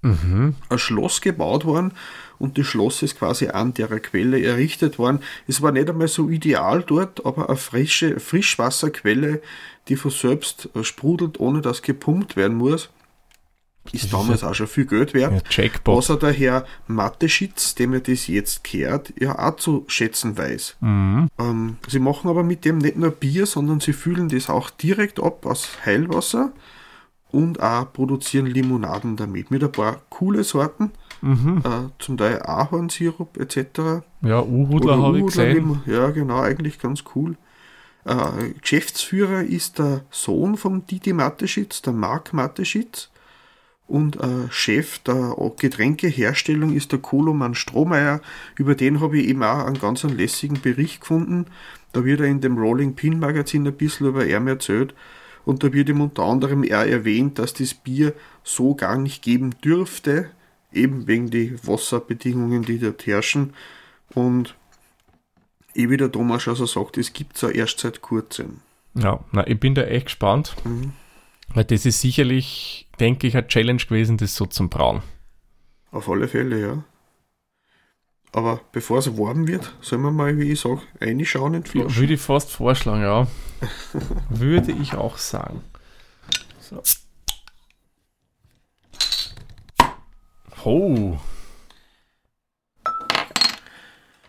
Mhm. 0.00 0.54
ein 0.68 0.78
Schloss 0.78 1.20
gebaut 1.20 1.64
worden 1.64 1.92
und 2.38 2.56
das 2.56 2.66
Schloss 2.66 3.02
ist 3.02 3.18
quasi 3.18 3.48
an 3.48 3.74
der 3.74 3.88
Quelle 3.98 4.40
errichtet 4.40 4.96
worden. 4.98 5.20
Es 5.48 5.60
war 5.60 5.72
nicht 5.72 5.90
einmal 5.90 6.06
so 6.06 6.28
ideal 6.28 6.84
dort, 6.86 7.26
aber 7.26 7.48
eine 7.48 7.56
frische 7.56 8.20
Frischwasserquelle, 8.20 9.42
die 9.88 9.96
von 9.96 10.12
selbst 10.12 10.68
äh, 10.76 10.84
sprudelt, 10.84 11.40
ohne 11.40 11.62
dass 11.62 11.82
gepumpt 11.82 12.36
werden 12.36 12.56
muss, 12.56 12.90
ist 13.90 14.12
damals 14.12 14.44
auch 14.44 14.54
schon 14.54 14.68
viel 14.68 14.84
Geld 14.86 15.14
wert. 15.14 15.32
Ja. 15.56 15.70
Was 15.84 16.10
auch 16.10 16.18
der 16.18 16.32
Herr 16.32 16.66
Mateschitz, 16.86 17.74
dem 17.74 17.94
er 17.94 18.00
das 18.00 18.26
jetzt 18.26 18.62
kehrt, 18.62 19.14
ja 19.18 19.36
auch 19.36 19.56
zu 19.56 19.84
schätzen 19.88 20.36
weiß. 20.36 20.76
Mhm. 20.80 21.28
Ähm, 21.40 21.76
sie 21.88 21.98
machen 21.98 22.28
aber 22.28 22.44
mit 22.44 22.64
dem 22.64 22.78
nicht 22.78 22.96
nur 22.96 23.10
Bier, 23.10 23.46
sondern 23.46 23.80
sie 23.80 23.94
füllen 23.94 24.28
das 24.28 24.48
auch 24.48 24.70
direkt 24.70 25.18
ab 25.20 25.44
aus 25.44 25.70
Heilwasser 25.84 26.52
und 27.30 27.62
auch 27.62 27.92
produzieren 27.92 28.46
Limonaden 28.46 29.16
damit. 29.16 29.50
Mit 29.50 29.62
ein 29.62 29.72
paar 29.72 30.00
coole 30.08 30.44
Sorten, 30.44 30.90
Mhm. 31.20 31.62
äh, 31.64 31.88
zum 31.98 32.16
Teil 32.16 32.40
Ahornsirup 32.42 33.36
etc. 33.38 34.02
Ja, 34.22 34.40
Uhudler 34.42 35.02
habe 35.02 35.18
ich 35.18 35.26
gesehen. 35.26 35.82
Ja, 35.86 36.10
genau, 36.10 36.40
eigentlich 36.40 36.78
ganz 36.78 37.02
cool. 37.14 37.36
Äh, 38.04 38.52
Geschäftsführer 38.60 39.42
ist 39.42 39.78
der 39.78 40.02
Sohn 40.10 40.56
von 40.56 40.86
Didi 40.86 41.12
Mateschitz, 41.12 41.82
der 41.82 41.92
Marc 41.92 42.32
Mateschitz. 42.32 43.10
Und 43.88 44.16
äh, 44.16 44.48
Chef 44.50 44.98
der 45.00 45.34
Getränkeherstellung 45.58 46.74
ist 46.74 46.92
der 46.92 46.98
Koloman 46.98 47.54
Strohmeier. 47.54 48.20
Über 48.56 48.74
den 48.74 49.00
habe 49.00 49.18
ich 49.18 49.28
eben 49.28 49.42
auch 49.42 49.64
einen 49.64 49.78
ganz 49.80 50.02
lässigen 50.02 50.60
Bericht 50.60 51.00
gefunden. 51.00 51.46
Da 51.92 52.04
wird 52.04 52.20
er 52.20 52.26
in 52.26 52.40
dem 52.42 52.58
Rolling 52.58 52.94
Pin 52.94 53.18
Magazin 53.18 53.66
ein 53.66 53.72
bisschen 53.72 54.06
über 54.08 54.26
ihn 54.26 54.46
erzählt. 54.46 54.94
Und 55.48 55.64
da 55.64 55.72
wird 55.72 55.88
ihm 55.88 56.02
unter 56.02 56.24
anderem 56.24 56.62
er 56.62 56.86
erwähnt, 56.86 57.38
dass 57.38 57.54
das 57.54 57.72
Bier 57.72 58.12
so 58.44 58.74
gar 58.74 58.98
nicht 58.98 59.22
geben 59.22 59.54
dürfte, 59.64 60.28
eben 60.74 61.06
wegen 61.06 61.30
die 61.30 61.56
Wasserbedingungen, 61.66 62.64
die 62.64 62.78
dort 62.78 63.06
herrschen. 63.06 63.54
Und 64.12 64.54
eh 65.74 65.88
wie 65.88 65.96
der 65.96 66.12
Thomas 66.12 66.46
also 66.48 66.66
sagt, 66.66 66.98
es 66.98 67.14
gibt 67.14 67.36
es 67.36 67.40
ja 67.40 67.48
erst 67.48 67.80
seit 67.80 68.02
kurzem. 68.02 68.60
Ja, 68.92 69.24
na, 69.32 69.46
ich 69.46 69.58
bin 69.58 69.74
da 69.74 69.84
echt 69.84 70.08
gespannt. 70.08 70.54
Mhm. 70.64 70.92
Weil 71.54 71.64
das 71.64 71.86
ist 71.86 72.02
sicherlich, 72.02 72.86
denke 73.00 73.26
ich, 73.26 73.34
eine 73.34 73.48
Challenge 73.48 73.82
gewesen, 73.82 74.18
das 74.18 74.36
so 74.36 74.44
zum 74.44 74.68
Brauen. 74.68 75.00
Auf 75.92 76.10
alle 76.10 76.28
Fälle, 76.28 76.60
ja. 76.60 76.84
Aber 78.32 78.60
bevor 78.72 78.98
es 78.98 79.16
warm 79.16 79.48
wird, 79.48 79.74
sollen 79.80 80.02
wir 80.02 80.10
mal, 80.10 80.36
wie 80.38 80.52
ich 80.52 80.60
sage, 80.60 80.82
reinschauen 81.00 81.54
in 81.54 81.62
die. 81.62 81.96
Würde 81.96 82.14
ich 82.14 82.20
fast 82.20 82.50
vorschlagen, 82.50 83.02
ja. 83.02 83.26
Würde 84.30 84.72
ich 84.72 84.94
auch 84.94 85.16
sagen. 85.18 85.62
So. 86.60 86.82
Oh, 90.64 91.16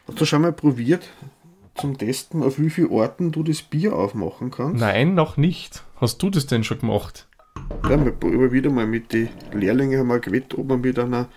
Hast 0.08 0.22
du 0.22 0.26
schon 0.26 0.42
mal 0.42 0.54
probiert, 0.54 1.08
zum 1.76 1.98
Testen, 1.98 2.42
auf 2.44 2.60
wie 2.60 2.70
viele 2.70 2.90
Orten 2.90 3.32
du 3.32 3.44
das 3.44 3.62
Bier 3.62 3.96
aufmachen 3.96 4.50
kannst? 4.52 4.80
nein, 4.80 5.14
noch 5.14 5.38
nicht. 5.38 5.84
Hast 5.98 6.22
du 6.24 6.30
das 6.30 6.46
denn 6.48 6.64
schon 6.64 6.80
gemacht? 6.80 7.28
Ja, 7.84 8.04
wir 8.04 8.12
probieren 8.12 8.52
wieder 8.52 8.70
mal 8.72 8.88
mit 8.88 9.14
den 9.14 9.30
Lehrlingen 9.54 10.00
haben 10.00 10.08
wir 10.08 10.20
gewettet, 10.20 10.58
ob 10.58 10.68
man 10.68 10.82
mit 10.82 10.98
einer 10.98 11.28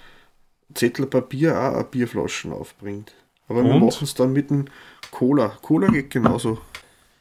Zettel 0.75 1.07
Papier 1.07 1.59
auch 1.59 1.75
eine 1.75 1.85
Bierflaschen 1.85 2.52
aufbringt. 2.52 3.14
Aber 3.49 3.64
wir 3.64 3.75
Und? 3.75 3.85
machen 3.87 4.05
es 4.05 4.14
dann 4.14 4.33
mit 4.33 4.50
dem 4.50 4.67
Cola. 5.11 5.49
Cola 5.62 5.88
geht 5.88 6.11
genauso. 6.11 6.59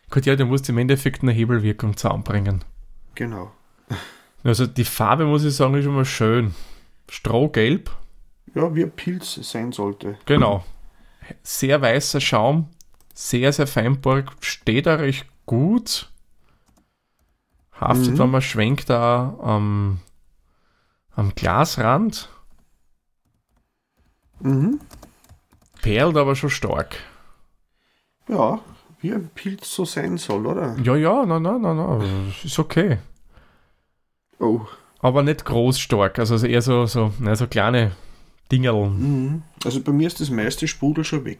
Gut, 0.09 0.25
ja, 0.25 0.35
du 0.35 0.45
musst 0.45 0.67
im 0.69 0.77
Endeffekt 0.77 1.21
eine 1.23 1.31
Hebelwirkung 1.31 1.95
zusammenbringen. 1.97 2.63
Genau. 3.15 3.51
Also 4.43 4.65
die 4.67 4.85
Farbe, 4.85 5.25
muss 5.25 5.43
ich 5.43 5.55
sagen, 5.55 5.75
ist 5.75 5.85
mal 5.85 6.05
schön. 6.05 6.53
Strohgelb, 7.09 7.91
Ja, 8.55 8.73
wie 8.75 8.83
ein 8.83 8.91
Pilz 8.91 9.35
sein 9.49 9.71
sollte. 9.71 10.17
genau. 10.25 10.63
Sehr 11.43 11.81
weißer 11.81 12.19
Schaum, 12.21 12.69
sehr, 13.13 13.53
sehr 13.53 13.67
feinporig, 13.67 14.25
steht 14.41 14.85
da 14.85 14.95
recht 14.95 15.25
gut. 15.45 16.09
Haftet, 17.79 18.11
Mhm. 18.13 18.19
wenn 18.19 18.29
man 18.31 18.41
schwenkt, 18.41 18.89
da 18.89 19.37
am, 19.41 19.99
am 21.15 21.33
Glasrand. 21.35 22.29
Mhm. 24.41 24.79
Perlt 25.81 26.15
aber 26.17 26.35
schon 26.35 26.49
stark. 26.49 26.97
Ja, 28.27 28.59
wie 29.01 29.13
ein 29.13 29.29
Pilz 29.33 29.73
so 29.73 29.83
sein 29.85 30.17
soll, 30.17 30.45
oder? 30.45 30.75
Ja, 30.83 30.95
ja, 30.95 31.25
nein, 31.25 31.41
nein, 31.41 31.61
nein, 31.61 31.75
nein, 31.75 32.33
ist 32.43 32.59
okay. 32.59 32.99
Oh. 34.39 34.61
Aber 34.99 35.23
nicht 35.23 35.45
groß 35.45 35.79
stark, 35.79 36.19
also 36.19 36.35
eher 36.45 36.61
so, 36.61 36.85
so, 36.85 37.11
na, 37.19 37.35
so 37.35 37.47
kleine 37.47 37.91
Dingerln. 38.51 38.99
Mhm. 38.99 39.43
Also 39.65 39.81
bei 39.81 39.91
mir 39.91 40.07
ist 40.07 40.19
das 40.19 40.29
meiste 40.29 40.67
Sprudel 40.67 41.03
schon 41.03 41.25
weg. 41.25 41.39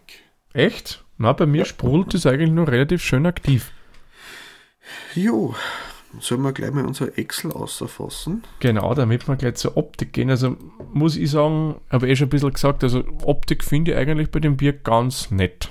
Echt? 0.54 1.04
Na, 1.18 1.34
bei 1.34 1.46
mir 1.46 1.60
Ja. 1.60 1.66
sprudelt 1.66 2.14
es 2.16 2.26
eigentlich 2.26 2.52
nur 2.52 2.68
relativ 2.68 3.04
schön 3.04 3.26
aktiv. 3.28 3.72
Jo, 5.14 5.54
sollen 6.20 6.42
wir 6.42 6.52
gleich 6.52 6.72
mal 6.72 6.86
unser 6.86 7.18
Excel 7.18 7.52
außerfassen? 7.52 8.44
Genau, 8.60 8.94
damit 8.94 9.28
wir 9.28 9.36
gleich 9.36 9.56
zur 9.56 9.78
Optik 9.78 10.14
gehen. 10.14 10.30
Also 10.30 10.58
muss 10.94 11.16
ich 11.16 11.32
sagen, 11.32 11.76
habe 11.90 12.10
eh 12.10 12.16
schon 12.16 12.28
ein 12.28 12.30
bisschen 12.32 12.54
gesagt, 12.54 12.84
also 12.84 13.04
Optik 13.24 13.64
finde 13.64 13.92
ich 13.92 13.98
eigentlich 13.98 14.30
bei 14.32 14.40
dem 14.40 14.58
Bier 14.58 14.74
ganz 14.74 15.32
nett. 15.32 15.70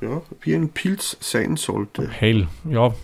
Ja, 0.00 0.22
wie 0.42 0.54
ein 0.54 0.68
Pilz 0.68 1.16
sein 1.20 1.56
sollte. 1.56 2.08
Hell, 2.08 2.46
ja, 2.68 2.94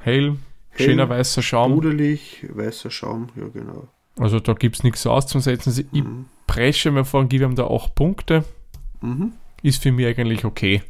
hell, 0.00 0.36
Hell, 0.70 0.86
schöner 0.86 1.08
weißer 1.08 1.42
Schaum. 1.42 1.72
Sprudelig, 1.72 2.46
weißer 2.48 2.90
Schaum, 2.90 3.28
ja 3.36 3.46
genau. 3.48 3.88
Also 4.18 4.40
da 4.40 4.54
gibt 4.54 4.76
es 4.76 4.82
nichts 4.84 5.06
auszusetzen. 5.06 5.70
Also 5.70 5.82
ich 5.92 6.04
Mhm. 6.04 6.26
presche 6.46 6.90
mir 6.90 7.04
vor 7.04 7.20
und 7.20 7.28
gebe 7.28 7.44
ihm 7.44 7.54
da 7.54 7.66
8 7.66 7.94
Punkte. 7.94 8.44
Mhm. 9.00 9.32
Ist 9.62 9.82
für 9.82 9.92
mich 9.92 10.06
eigentlich 10.06 10.44
okay. 10.44 10.82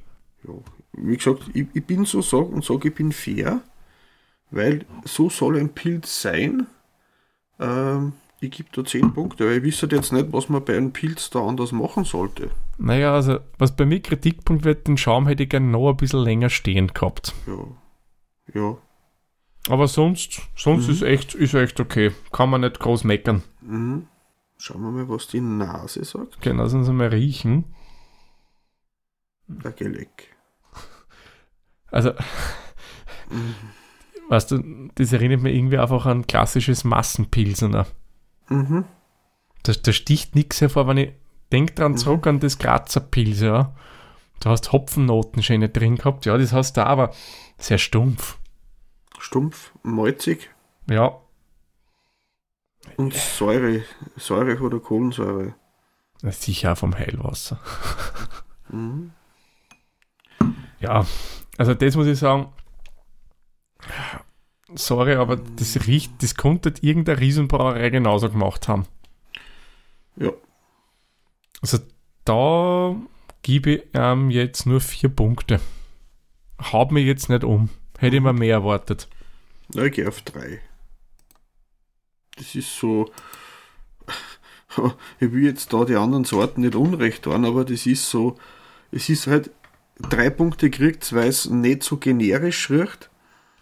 Ja. 0.46 0.54
Wie 0.92 1.16
gesagt, 1.16 1.42
ich, 1.54 1.66
ich 1.72 1.84
bin 1.84 2.04
so 2.04 2.22
sag 2.22 2.48
und 2.50 2.64
sage, 2.64 2.88
ich 2.88 2.94
bin 2.94 3.12
fair, 3.12 3.60
weil 4.50 4.84
so 5.04 5.28
soll 5.30 5.58
ein 5.58 5.70
Pilz 5.74 6.22
sein. 6.22 6.66
Ähm, 7.58 8.12
ich 8.40 8.50
gebe 8.52 8.70
da 8.72 8.84
10 8.84 9.12
Punkte, 9.12 9.46
weil 9.46 9.58
ich 9.58 9.64
wüsste 9.64 9.86
jetzt 9.94 10.12
nicht, 10.12 10.32
was 10.32 10.48
man 10.48 10.64
bei 10.64 10.76
einem 10.76 10.92
Pilz 10.92 11.28
da 11.30 11.46
anders 11.46 11.72
machen 11.72 12.04
sollte. 12.04 12.50
Naja, 12.78 13.12
also 13.14 13.38
was 13.58 13.76
bei 13.76 13.84
mir 13.84 14.00
Kritikpunkt 14.00 14.64
wird, 14.64 14.88
den 14.88 14.96
Schaum 14.96 15.26
hätte 15.26 15.42
ich 15.42 15.50
gerne 15.50 15.66
noch 15.66 15.90
ein 15.90 15.96
bisschen 15.98 16.20
länger 16.24 16.48
stehen 16.48 16.88
gehabt. 16.88 17.34
Ja. 17.46 17.66
Ja. 18.60 18.78
Aber 19.68 19.86
sonst, 19.88 20.40
sonst 20.56 20.86
Mhm. 20.86 20.92
ist 20.94 21.02
echt, 21.02 21.34
ist 21.34 21.52
echt 21.52 21.78
okay. 21.80 22.12
Kann 22.32 22.48
man 22.48 22.62
nicht 22.62 22.80
groß 22.80 23.04
meckern. 23.04 23.42
Mhm. 23.60 24.06
Schauen 24.56 24.80
wir 24.82 24.90
mal, 24.90 25.08
was 25.08 25.26
die 25.28 25.40
Nase 25.40 26.02
sagt. 26.04 26.40
Genau, 26.40 26.62
lass 26.62 26.72
uns 26.72 26.88
mal 26.88 27.08
riechen. 27.08 27.64
Der 29.46 29.72
Geleck. 29.72 30.34
Also, 31.90 32.12
Mhm. 33.30 33.54
Weißt 34.30 34.50
du, 34.52 34.88
das 34.94 35.12
erinnert 35.12 35.42
mich 35.42 35.54
irgendwie 35.54 35.78
einfach 35.78 36.06
an 36.06 36.26
klassisches 36.26 36.84
Massenpilsener. 36.84 37.86
Mhm. 38.48 38.84
Da, 39.64 39.72
da 39.72 39.92
sticht 39.92 40.34
nichts 40.34 40.60
hervor, 40.60 40.86
wenn 40.86 40.96
ich 40.96 41.12
denke 41.52 41.74
dran 41.74 41.92
Mhm. 41.92 41.96
zurück 41.98 42.26
an 42.26 42.40
das 42.40 42.58
Grazer 42.58 43.00
Pils, 43.00 43.40
ja. 43.40 43.74
Du 44.40 44.48
hast 44.48 44.72
Hopfennoten 44.72 45.42
schöne 45.42 45.68
drin 45.68 45.96
gehabt, 45.96 46.24
ja, 46.24 46.38
das 46.38 46.52
hast 46.52 46.76
du 46.76 46.82
auch, 46.82 46.88
aber 46.88 47.12
sehr 47.58 47.76
stumpf. 47.78 48.38
Stumpf, 49.18 49.72
malzig 49.82 50.48
Ja, 50.88 51.18
und 52.96 53.12
Säure. 53.12 53.82
Säure 54.16 54.58
oder 54.60 54.80
Kohlensäure. 54.80 55.54
sicher 56.22 56.72
auch 56.72 56.78
vom 56.78 56.94
Heilwasser. 56.96 57.58
Mhm. 58.70 59.10
Ja, 60.78 61.04
also 61.58 61.74
das 61.74 61.96
muss 61.96 62.06
ich 62.06 62.18
sagen. 62.18 62.48
Sorry, 64.74 65.14
aber 65.14 65.36
das 65.36 65.86
riecht, 65.86 66.22
das 66.22 66.36
konnte 66.36 66.72
irgendeine 66.80 67.20
Riesenbrauerei 67.20 67.90
genauso 67.90 68.30
gemacht 68.30 68.68
haben. 68.68 68.86
Ja. 70.16 70.32
Also 71.60 71.78
da 72.24 72.96
gebe 73.42 73.70
ich 73.70 73.82
ähm, 73.94 74.30
jetzt 74.30 74.66
nur 74.66 74.80
vier 74.80 75.08
Punkte. 75.08 75.60
Haut 76.72 76.92
mir 76.92 77.02
jetzt 77.02 77.28
nicht 77.28 77.42
um. 77.42 77.70
Hätte 77.98 78.16
ich 78.16 78.22
mir 78.22 78.32
mehr 78.32 78.54
erwartet. 78.54 79.08
Na, 79.74 79.84
ich 79.84 79.92
gehe 79.92 80.08
auf 80.08 80.22
3. 80.22 80.60
Das 82.36 82.54
ist 82.54 82.76
so. 82.76 83.10
Ich 85.18 85.32
will 85.32 85.44
jetzt 85.44 85.72
da 85.72 85.84
die 85.84 85.96
anderen 85.96 86.24
Sorten 86.24 86.60
nicht 86.60 86.76
unrecht 86.76 87.24
tun, 87.24 87.44
aber 87.44 87.64
das 87.64 87.86
ist 87.86 88.08
so. 88.08 88.38
Es 88.92 89.08
ist 89.08 89.26
halt 89.26 89.50
drei 89.98 90.30
Punkte 90.30 90.70
gekriegt, 90.70 91.12
weil 91.12 91.28
es 91.28 91.50
nicht 91.50 91.82
so 91.82 91.96
generisch 91.96 92.70
riecht, 92.70 93.10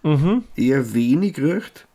Mhm. 0.03 0.45
eher 0.57 0.95
wenig 0.95 1.39
riecht. 1.39 1.87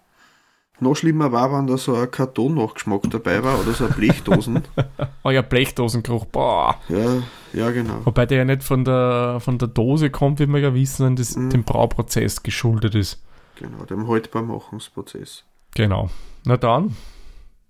Noch 0.80 0.96
schlimmer 0.96 1.32
war, 1.32 1.54
wenn 1.54 1.68
da 1.68 1.78
so 1.78 1.96
ein 1.96 2.10
Karton-Nachgeschmack 2.12 3.04
dabei 3.10 3.42
war 3.44 3.60
oder 3.60 3.74
so 3.74 3.86
eine 3.86 3.94
Blechdosen. 3.94 4.64
Oh 5.26 5.30
ja, 5.30 5.42
Blechdosengeruch. 5.42 6.26
Boah. 6.26 6.76
ja, 6.90 7.24
ja, 7.54 7.72
genau. 7.72 8.06
Wobei 8.06 8.26
der 8.26 8.40
ja 8.40 8.46
nicht 8.46 8.62
von 8.64 8.84
der, 8.84 9.40
von 9.40 9.58
der 9.58 9.70
Dose 9.70 10.10
kommt, 10.10 10.40
wie 10.42 10.48
wir 10.48 10.60
ja 10.60 10.74
wissen, 10.74 10.98
sondern 10.98 11.16
das 11.16 11.36
Mhm. 11.38 11.50
dem 11.52 11.64
Brauprozess 11.64 12.44
geschuldet 12.44 12.94
ist. 12.96 13.24
Genau, 13.56 13.86
dem 13.86 14.06
Haltbarmachungsprozess. 14.10 15.46
Genau. 15.76 16.10
Na 16.46 16.58
dann, 16.58 16.98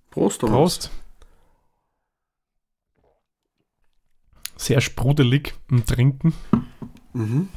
Prost, 0.09 0.41
Thomas. 0.41 0.55
Prost. 0.55 0.91
Sehr 4.55 4.81
sprudelig 4.81 5.53
im 5.69 5.85
Trinken. 5.85 6.33
Mhm. 7.13 7.49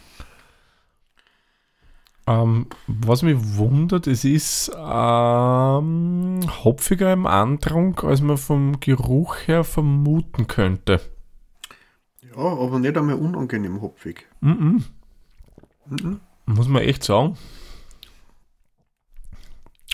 Ähm, 2.28 2.66
was 2.88 3.22
mich 3.22 3.36
wundert, 3.56 4.08
es 4.08 4.24
ist 4.24 4.72
ähm, 4.76 6.40
hopfiger 6.64 7.12
im 7.12 7.24
Antrunk, 7.26 8.02
als 8.02 8.20
man 8.20 8.36
vom 8.36 8.80
Geruch 8.80 9.36
her 9.46 9.62
vermuten 9.62 10.48
könnte. 10.48 11.00
Ja, 12.20 12.36
aber 12.42 12.80
nicht 12.80 12.96
einmal 12.96 13.14
unangenehm 13.14 13.80
hopfig. 13.80 14.26
Mhm. 14.40 14.84
Mhm. 15.86 16.20
Muss 16.46 16.68
man 16.68 16.82
echt 16.82 17.04
sagen. 17.04 17.36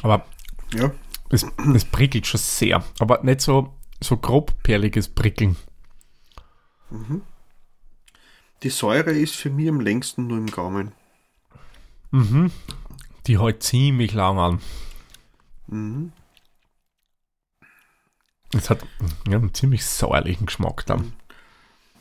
Aber 0.03 0.25
Ja, 0.75 0.91
es, 1.29 1.47
es 1.75 1.85
prickelt 1.85 2.27
schon 2.27 2.41
sehr. 2.41 2.83
Aber 2.99 3.23
nicht 3.23 3.43
so, 3.43 3.75
so 4.03 4.17
grobperliges 4.17 5.09
Prickeln. 5.09 5.57
die 8.63 8.71
Säure 8.71 9.13
ist 9.13 9.35
für 9.35 9.51
mich 9.51 9.69
am 9.69 9.81
längsten 9.81 10.27
nur 10.27 10.39
im 10.39 10.47
Gaumen. 10.47 10.93
Mhm. 12.13 12.53
Die 13.27 13.41
hält 13.41 13.63
ziemlich 13.63 14.13
lang 14.13 14.39
an. 14.39 14.61
Mhm. 15.67 16.13
Es 18.55 18.71
hat 18.71 18.87
ja, 19.27 19.39
einen 19.39 19.55
ziemlich 19.55 19.85
säuerlichen 19.85 20.47
Geschmack 20.47 20.85
dann. 20.87 21.15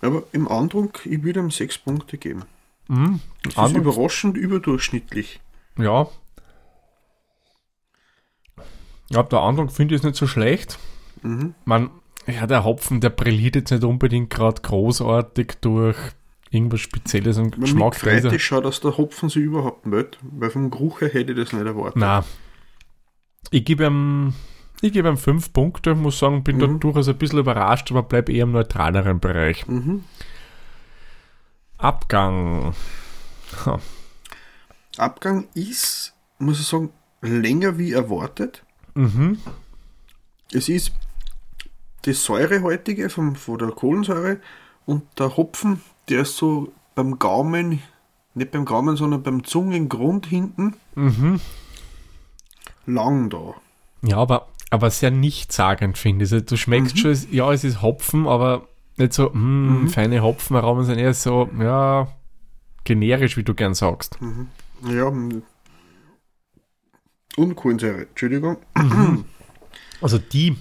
Aber 0.01 0.24
im 0.34 0.48
Andrunk, 0.48 1.06
ich 1.06 1.24
würde 1.24 1.39
ihm 1.39 1.51
sechs 1.51 1.77
Punkte 1.77 2.18
geben. 2.18 2.44
Mhm. 2.88 3.22
Das 3.44 3.72
ist 3.72 3.77
überraschend 3.77 4.36
überdurchschnittlich. 4.36 5.39
Ja. 5.77 6.08
Ja, 9.10 9.24
der 9.24 9.39
Andrunk 9.39 9.72
finde 9.72 9.96
ich 9.96 10.01
es 10.01 10.06
nicht 10.06 10.18
so 10.18 10.27
schlecht. 10.27 10.77
Mhm. 11.22 11.56
Man, 11.63 11.89
ja, 12.27 12.48
der 12.48 12.63
Hopfen, 12.63 13.00
der 13.00 13.12
brilliert 13.12 13.56
jetzt 13.56 13.72
nicht 13.72 13.84
unbedingt 13.84 14.30
gerade 14.30 14.62
großartig 14.62 15.53
durch 15.62 15.98
irgendwas 16.51 16.81
Spezielles 16.81 17.38
und 17.38 17.51
Man 17.58 17.62
Geschmack. 17.62 18.00
da 18.01 18.10
er- 18.12 18.22
Freitag 18.22 18.39
schaut, 18.41 18.65
dass 18.65 18.79
der 18.81 18.98
Hopfen 18.98 19.29
sich 19.29 19.41
überhaupt 19.43 19.86
meldet, 19.88 20.20
weil 20.22 20.50
vom 20.51 20.70
Geruch 20.70 21.01
her 21.01 21.10
hätte 21.10 21.31
ich 21.31 21.38
das 21.38 21.53
nicht 21.53 21.65
erwartet. 21.65 21.96
Na, 21.96 22.24
ich 23.50 23.65
gebe 23.65 23.86
ihm, 23.86 24.34
ich 24.81 24.93
gebe 24.93 25.08
ihm 25.10 25.17
fünf 25.17 25.51
Punkte, 25.53 25.96
muss 25.96 26.20
sagen, 26.20 26.43
bin 26.43 26.60
da 26.60 26.67
Mhm. 26.67 26.79
durchaus 26.79 27.08
ein 27.08 27.17
bisschen 27.17 27.39
überrascht, 27.39 27.89
aber 27.91 28.03
bleib 28.03 28.29
eher 28.29 28.43
im 28.43 28.51
neutraleren 28.51 29.20
Bereich. 29.20 29.65
Mhm. 29.67 30.03
Abgang. 31.77 32.74
Ha. 33.65 33.79
Abgang 34.98 35.48
ist, 35.53 36.13
muss 36.38 36.60
ich 36.60 36.67
sagen, 36.67 36.91
länger 37.22 37.77
wie 37.77 37.93
erwartet. 37.93 38.63
Mhm. 38.93 39.39
Es 40.53 40.70
ist 40.70 40.91
das 42.03 42.24
Säurehaltige 42.24 43.10
vom, 43.10 43.36
von 43.36 43.58
der 43.58 43.70
Kohlensäure 43.70 44.39
und 44.86 45.03
der 45.17 45.38
Hopfen, 45.38 45.81
der 46.10 46.22
ist 46.22 46.38
so 46.38 46.72
beim 46.96 47.20
Gaumen, 47.20 47.81
nicht 48.34 48.51
beim 48.51 48.65
Gaumen, 48.65 48.96
sondern 48.98 49.24
beim 49.24 49.43
Zungengrund 49.43 50.25
hinten 50.25 50.75
Mhm. 50.96 51.39
lang 52.86 53.29
da. 53.29 53.55
Ja, 54.01 54.17
aber, 54.17 54.48
aber 54.70 54.89
sehr 54.89 55.12
nichtssagend 55.12 55.98
finde 55.98 56.25
ich. 56.25 56.31
Also, 56.34 56.43
du 56.46 56.58
schmeckst 56.58 56.96
Mhm. 56.96 57.00
schon, 57.00 57.17
ja, 57.31 57.51
es 57.51 57.63
ist 57.63 57.81
Hopfen, 57.81 58.27
aber 58.27 58.67
nicht 58.98 59.13
so, 59.13 59.29
mm, 59.29 59.84
Mhm. 59.84 59.88
feine 59.89 60.22
Hopfenaromen, 60.22 60.84
sondern 60.86 61.03
eher 61.05 61.13
so, 61.13 61.50
ja, 61.60 62.08
generisch, 62.84 63.38
wie 63.38 63.43
du 63.43 63.53
gern 63.53 63.74
sagst. 63.74 64.17
Ja, 64.84 65.08
m- 65.08 65.43
und 67.38 67.55
Kohlensäure, 67.55 68.08
Entschuldigung. 68.08 68.58
Also 70.01 70.17
die, 70.17 70.58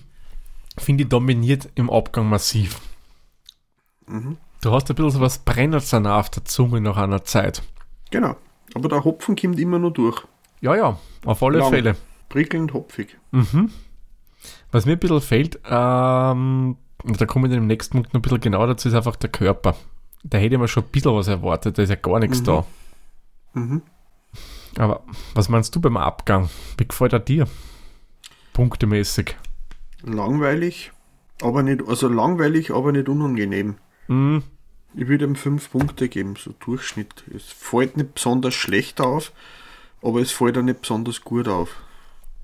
finde 0.78 1.02
ich, 1.04 1.08
dominiert 1.08 1.68
im 1.74 1.90
Abgang 1.90 2.28
massiv. 2.28 2.78
Mhm. 4.06 4.36
Du 4.62 4.72
hast 4.72 4.90
ein 4.90 4.94
bisschen 4.96 5.10
so 5.12 5.20
was 5.20 5.38
Brennert's 5.38 5.90
dann 5.90 6.06
auf 6.06 6.28
der 6.30 6.44
Zunge 6.44 6.80
nach 6.80 6.96
einer 6.96 7.24
Zeit. 7.24 7.62
Genau. 8.10 8.36
Aber 8.74 8.88
der 8.88 9.04
Hopfen 9.04 9.36
kommt 9.36 9.58
immer 9.58 9.78
nur 9.78 9.92
durch. 9.92 10.22
Ja, 10.60 10.76
ja, 10.76 10.98
auf 11.24 11.42
alle 11.42 11.58
Lang. 11.58 11.70
Fälle. 11.70 11.96
Prickelnd 12.28 12.72
hopfig. 12.74 13.18
Mhm. 13.32 13.70
Was 14.70 14.86
mir 14.86 14.92
ein 14.92 14.98
bisschen 14.98 15.20
fehlt, 15.20 15.58
ähm, 15.68 16.76
und 17.02 17.20
da 17.20 17.26
komme 17.26 17.46
ich 17.48 17.52
dann 17.52 17.62
im 17.62 17.66
nächsten 17.66 17.92
Punkt 17.94 18.12
noch 18.12 18.20
ein 18.20 18.22
bisschen 18.22 18.40
genauer 18.40 18.68
dazu, 18.68 18.88
ist 18.88 18.94
einfach 18.94 19.16
der 19.16 19.30
Körper. 19.30 19.74
Da 20.22 20.38
hätte 20.38 20.54
ich 20.54 20.60
mir 20.60 20.68
schon 20.68 20.84
ein 20.84 20.90
bisschen 20.90 21.14
was 21.14 21.28
erwartet, 21.28 21.78
da 21.78 21.82
ist 21.82 21.88
ja 21.88 21.96
gar 21.96 22.20
nichts 22.20 22.40
Mhm. 22.40 22.44
da. 22.44 22.64
Mhm. 23.54 23.82
Aber 24.78 25.02
was 25.34 25.48
meinst 25.48 25.74
du 25.74 25.80
beim 25.80 25.96
Abgang? 25.96 26.48
Wie 26.76 26.86
gefällt 26.86 27.12
er 27.14 27.18
dir? 27.18 27.48
Punktemäßig. 28.52 29.36
Langweilig, 30.02 30.92
aber 31.42 31.62
nicht, 31.62 31.82
also 31.88 32.08
langweilig, 32.08 32.70
aber 32.70 32.92
nicht 32.92 33.08
unangenehm. 33.08 33.76
Mhm. 34.10 34.42
Ich 34.94 35.06
würde 35.06 35.24
ihm 35.24 35.36
fünf 35.36 35.70
Punkte 35.70 36.08
geben, 36.08 36.34
so 36.36 36.52
Durchschnitt. 36.58 37.22
Es 37.34 37.44
fällt 37.44 37.96
nicht 37.96 38.14
besonders 38.14 38.54
schlecht 38.54 39.00
auf, 39.00 39.32
aber 40.02 40.20
es 40.20 40.32
fällt 40.32 40.58
auch 40.58 40.62
nicht 40.62 40.80
besonders 40.80 41.20
gut 41.20 41.46
auf. 41.46 41.76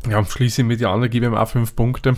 Ja, 0.09 0.25
schließe 0.25 0.63
ich 0.63 0.69
mit 0.69 0.79
die 0.79 0.87
anderen, 0.87 1.11
gebe 1.11 1.27
ihm 1.27 1.35
auch 1.35 1.49
fünf 1.49 1.75
Punkte. 1.75 2.17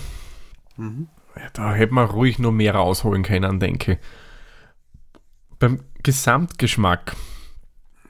Mhm. 0.77 1.09
Ja, 1.35 1.49
da 1.55 1.73
hätte 1.73 1.95
man 1.95 2.07
ruhig 2.07 2.39
noch 2.39 2.53
mehr 2.53 2.75
rausholen 2.75 3.23
können, 3.23 3.59
denke 3.59 3.93
ich. 3.93 3.99
Beim 5.59 5.81
Gesamtgeschmack, 6.03 7.17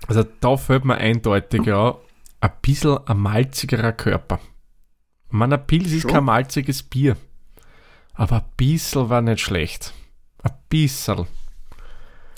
also 0.09 0.25
da 0.40 0.57
fällt 0.57 0.85
mir 0.85 0.97
eindeutig 0.97 1.64
ja 1.66 1.97
ein 2.40 2.50
bisschen 2.61 2.99
ein 3.07 3.18
malzigerer 3.18 3.92
Körper. 3.92 4.40
Man, 5.30 5.52
ein 5.52 5.66
Pils 5.66 5.92
ist 5.92 6.02
Schon? 6.02 6.11
kein 6.11 6.25
malziges 6.25 6.83
Bier. 6.83 7.16
Aber 8.14 8.38
ein 8.38 8.52
bisschen 8.57 9.09
war 9.09 9.21
nicht 9.21 9.40
schlecht. 9.40 9.95
Ein 10.49 10.55
bisschen. 10.69 11.26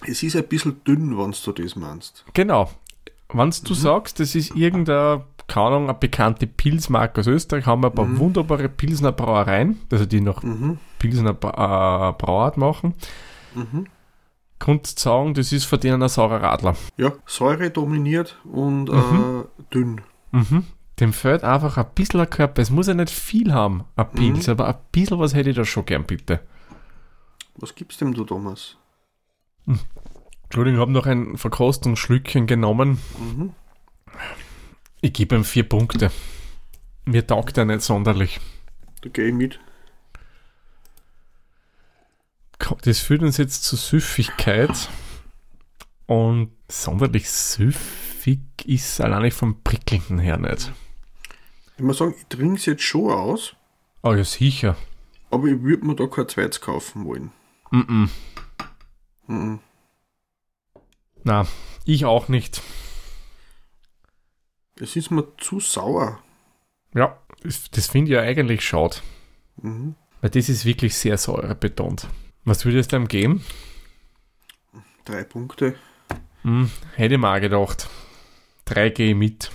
Es 0.06 0.22
ist 0.22 0.36
ein 0.36 0.44
bisschen 0.48 0.82
dünn, 0.84 1.16
wenn 1.18 1.32
du 1.44 1.52
das 1.52 1.76
meinst. 1.76 2.24
Genau. 2.32 2.70
Wenn 3.32 3.48
Mhm. 3.48 3.54
du 3.64 3.74
sagst, 3.74 4.18
das 4.18 4.34
ist 4.34 4.56
irgendeine, 4.56 5.24
keine 5.46 5.66
Ahnung, 5.66 5.84
eine 5.84 5.94
bekannte 5.98 6.46
Pilzmarke 6.46 7.20
aus 7.20 7.26
Österreich, 7.26 7.66
haben 7.66 7.82
wir 7.82 7.88
ein 7.90 7.94
paar 7.94 8.06
Mhm. 8.06 8.18
wunderbare 8.18 8.68
Pilsner 8.68 9.12
Brauereien, 9.12 9.78
also 9.92 10.06
die 10.06 10.20
noch 10.20 10.42
Pilsner 10.98 11.34
Bra- 11.34 12.10
äh, 12.10 12.12
Brauart 12.18 12.56
machen. 12.56 12.94
Mhm. 13.54 13.86
Kannst 14.58 14.98
sagen, 14.98 15.34
das 15.34 15.52
ist 15.52 15.64
von 15.64 15.80
denen 15.80 16.02
ein 16.02 16.08
saurer 16.08 16.42
Radler. 16.42 16.76
Ja, 16.96 17.12
Säure 17.26 17.70
dominiert 17.70 18.36
und 18.44 18.84
Mhm. 18.90 19.44
äh, 19.58 19.62
dünn. 19.74 20.00
Mhm. 20.32 20.64
Dem 20.98 21.12
fehlt 21.14 21.44
einfach 21.44 21.78
ein 21.78 21.86
bisschen 21.94 22.20
ein 22.20 22.28
Körper. 22.28 22.60
Es 22.60 22.68
muss 22.70 22.86
ja 22.86 22.92
nicht 22.94 23.10
viel 23.10 23.54
haben, 23.54 23.84
ein 23.96 24.06
Mhm. 24.12 24.16
Pilz, 24.18 24.48
aber 24.50 24.68
ein 24.68 24.74
bisschen 24.92 25.18
was 25.18 25.34
hätte 25.34 25.50
ich 25.50 25.56
da 25.56 25.64
schon 25.64 25.86
gern, 25.86 26.04
bitte. 26.04 26.40
Was 27.60 27.74
gibst 27.74 28.00
dem 28.00 28.14
du, 28.14 28.24
Thomas? 28.24 28.76
Entschuldigung, 30.44 30.78
ich 30.78 30.80
habe 30.80 30.92
noch 30.92 31.06
ein 31.06 31.36
Verkostungsschlückchen 31.36 32.46
genommen. 32.46 32.98
Mhm. 33.18 33.52
Ich 35.02 35.12
gebe 35.12 35.36
ihm 35.36 35.44
vier 35.44 35.68
Punkte. 35.68 36.10
Mir 37.04 37.26
taugt 37.26 37.56
er 37.58 37.64
nicht 37.66 37.82
sonderlich. 37.82 38.40
Da 39.02 39.10
gehe 39.10 39.28
ich 39.28 39.34
mit. 39.34 39.60
Das 42.82 42.98
führt 43.00 43.22
uns 43.22 43.36
jetzt 43.36 43.64
zur 43.64 43.78
Süffigkeit. 43.78 44.88
Und 46.06 46.50
sonderlich 46.68 47.30
süffig 47.30 48.40
ist 48.64 49.00
allein 49.00 49.30
vom 49.30 49.62
Prickelnden 49.62 50.18
her 50.18 50.38
nicht. 50.38 50.72
Ich 51.76 51.84
muss 51.84 51.98
sagen, 51.98 52.14
ich 52.18 52.26
trinke 52.26 52.56
es 52.56 52.66
jetzt 52.66 52.82
schon 52.82 53.10
aus, 53.10 53.54
Oh 54.02 54.12
ja, 54.14 54.24
sicher. 54.24 54.76
aber 55.30 55.46
ich 55.48 55.62
würde 55.62 55.86
mir 55.86 55.94
da 55.94 56.06
kein 56.06 56.28
zweites 56.28 56.60
kaufen 56.60 57.04
wollen. 57.04 57.32
Mm 57.70 57.80
-mm. 57.80 58.08
Mhm. 59.26 59.60
Na, 61.22 61.46
ich 61.84 62.04
auch 62.04 62.28
nicht. 62.28 62.62
Es 64.80 64.96
ist 64.96 65.10
mir 65.10 65.36
zu 65.36 65.60
sauer. 65.60 66.18
Ja, 66.94 67.18
das, 67.42 67.86
finde 67.86 68.10
ich 68.10 68.14
ja 68.14 68.22
eigentlich 68.22 68.62
schade. 68.62 68.96
Mhm. 69.62 69.94
Weil 70.20 70.30
das 70.30 70.48
ist 70.48 70.64
wirklich 70.64 70.96
sehr 70.96 71.18
säurebetont. 71.18 72.08
Was 72.44 72.64
würdest 72.64 72.92
du 72.92 72.96
ihm 72.96 73.08
geben? 73.08 73.44
Drei 75.04 75.24
Punkte. 75.24 75.76
Hm, 76.42 76.70
hätte 76.96 77.14
ich 77.14 77.20
mal 77.20 77.40
gedacht. 77.40 77.88
Drei 78.64 78.88
gehe 78.88 79.10
ich 79.10 79.16
mit. 79.16 79.50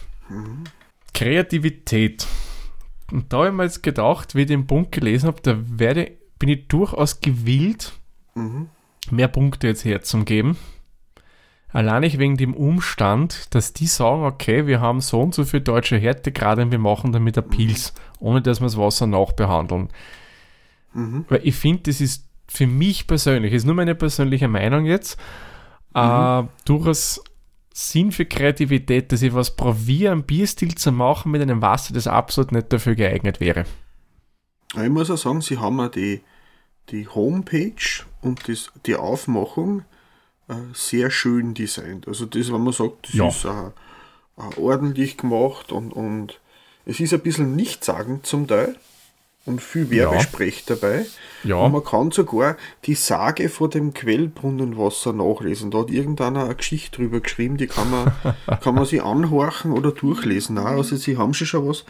Kreativität. 1.14 2.28
Und 3.12 3.32
da 3.32 3.38
habe 3.38 3.48
ich 3.48 3.54
mir 3.54 3.64
jetzt 3.64 3.84
gedacht, 3.84 4.36
wie 4.36 4.42
ich 4.42 4.48
den 4.48 4.68
Punkt 4.68 4.92
gelesen 4.92 5.28
habe, 5.28 5.42
da 5.42 5.58
werde, 5.58 6.12
bin 6.40 6.50
ich 6.50 6.68
durchaus 6.68 7.22
gewillt, 7.22 7.94
Mhm. 8.36 8.70
mehr 9.12 9.28
Punkte 9.28 9.68
jetzt 9.68 9.86
herzugeben. 9.86 10.58
Allein 11.70 12.02
nicht 12.02 12.20
wegen 12.20 12.38
dem 12.38 12.54
Umstand, 12.54 13.54
dass 13.54 13.74
die 13.74 13.88
sagen, 13.88 14.24
okay, 14.24 14.66
wir 14.66 14.80
haben 14.80 15.02
so 15.02 15.20
und 15.22 15.34
so 15.34 15.44
viel 15.44 15.60
deutsche 15.60 15.98
Härtegrade 15.98 16.62
und 16.62 16.72
wir 16.72 16.80
machen 16.80 17.12
damit 17.12 17.38
ein 17.38 17.50
Pilz, 17.50 17.94
ohne 18.20 18.42
dass 18.42 18.62
wir 18.62 18.66
das 18.66 18.78
Wasser 18.78 19.08
nachbehandeln. 19.08 19.90
Mhm. 20.94 21.26
Weil 21.28 21.42
ich 21.44 21.56
finde, 21.56 21.84
das 21.84 22.00
ist 22.00 22.30
für 22.48 22.68
mich 22.68 23.08
persönlich, 23.08 23.52
ist 23.52 23.66
nur 23.66 23.76
meine 23.76 23.96
persönliche 23.96 24.48
Meinung 24.48 24.86
jetzt, 24.86 25.20
äh, 25.94 26.44
durchaus 26.66 27.22
Sinn 27.74 28.14
für 28.14 28.26
Kreativität, 28.26 29.12
dass 29.12 29.22
ich 29.22 29.34
was 29.34 29.56
probiere, 29.56 30.14
einen 30.14 30.24
Bierstil 30.24 30.76
zu 30.76 30.94
machen 30.94 31.32
mit 31.32 31.42
einem 31.42 31.62
Wasser, 31.62 31.94
das 31.94 32.08
absolut 32.08 32.54
nicht 32.54 32.72
dafür 32.72 32.96
geeignet 32.96 33.42
wäre. 33.42 33.66
Ich 34.82 34.90
muss 34.90 35.12
auch 35.12 35.18
sagen, 35.18 35.42
sie 35.42 35.58
haben 35.58 35.82
auch 35.82 35.90
die, 35.90 36.22
die 36.90 37.08
Homepage 37.08 38.06
und 38.26 38.48
das, 38.50 38.72
die 38.86 38.96
Aufmachung 38.96 39.84
äh, 40.48 40.54
sehr 40.74 41.10
schön 41.12 41.54
designt. 41.54 42.08
Also 42.08 42.26
das, 42.26 42.52
wenn 42.52 42.64
man 42.64 42.74
sagt, 42.74 43.08
das 43.08 43.14
Ja. 43.14 43.28
ist 43.30 43.46
äh, 43.46 43.50
äh, 43.50 44.60
ordentlich 44.60 45.18
gemacht 45.18 45.72
und, 45.72 45.92
und 45.94 46.40
es 46.86 47.00
ist 47.00 47.14
ein 47.14 47.22
bisschen 47.22 47.56
nichtssagend 47.56 48.26
zum 48.26 48.48
Teil 48.48 48.76
und 49.46 49.62
viel 49.62 49.90
Werbesprech 49.92 50.66
dabei. 50.66 51.06
Ja. 51.44 51.58
Und 51.58 51.72
man 51.72 51.84
kann 51.84 52.12
sogar 52.12 52.58
die 52.86 52.96
Sage 52.96 53.50
vor 53.50 53.70
dem 53.70 53.94
Quellbrunnenwasser 53.94 55.14
nachlesen. 55.14 55.70
Da 55.72 55.80
hat 55.80 55.92
irgendeiner 55.92 56.46
eine 56.46 56.56
Geschichte 56.56 56.98
drüber 56.98 57.20
geschrieben, 57.20 57.58
die 57.58 57.68
kann 57.68 57.90
man, 57.92 58.12
kann 58.62 58.76
man 58.76 58.86
sich 58.86 59.02
anhorchen 59.04 59.72
oder 59.72 59.92
durchlesen. 59.92 60.58
Auch. 60.58 60.66
Also 60.66 60.96
sie 60.96 61.18
haben 61.18 61.34
schon 61.34 61.48
schon 61.48 61.68
was 61.68 61.86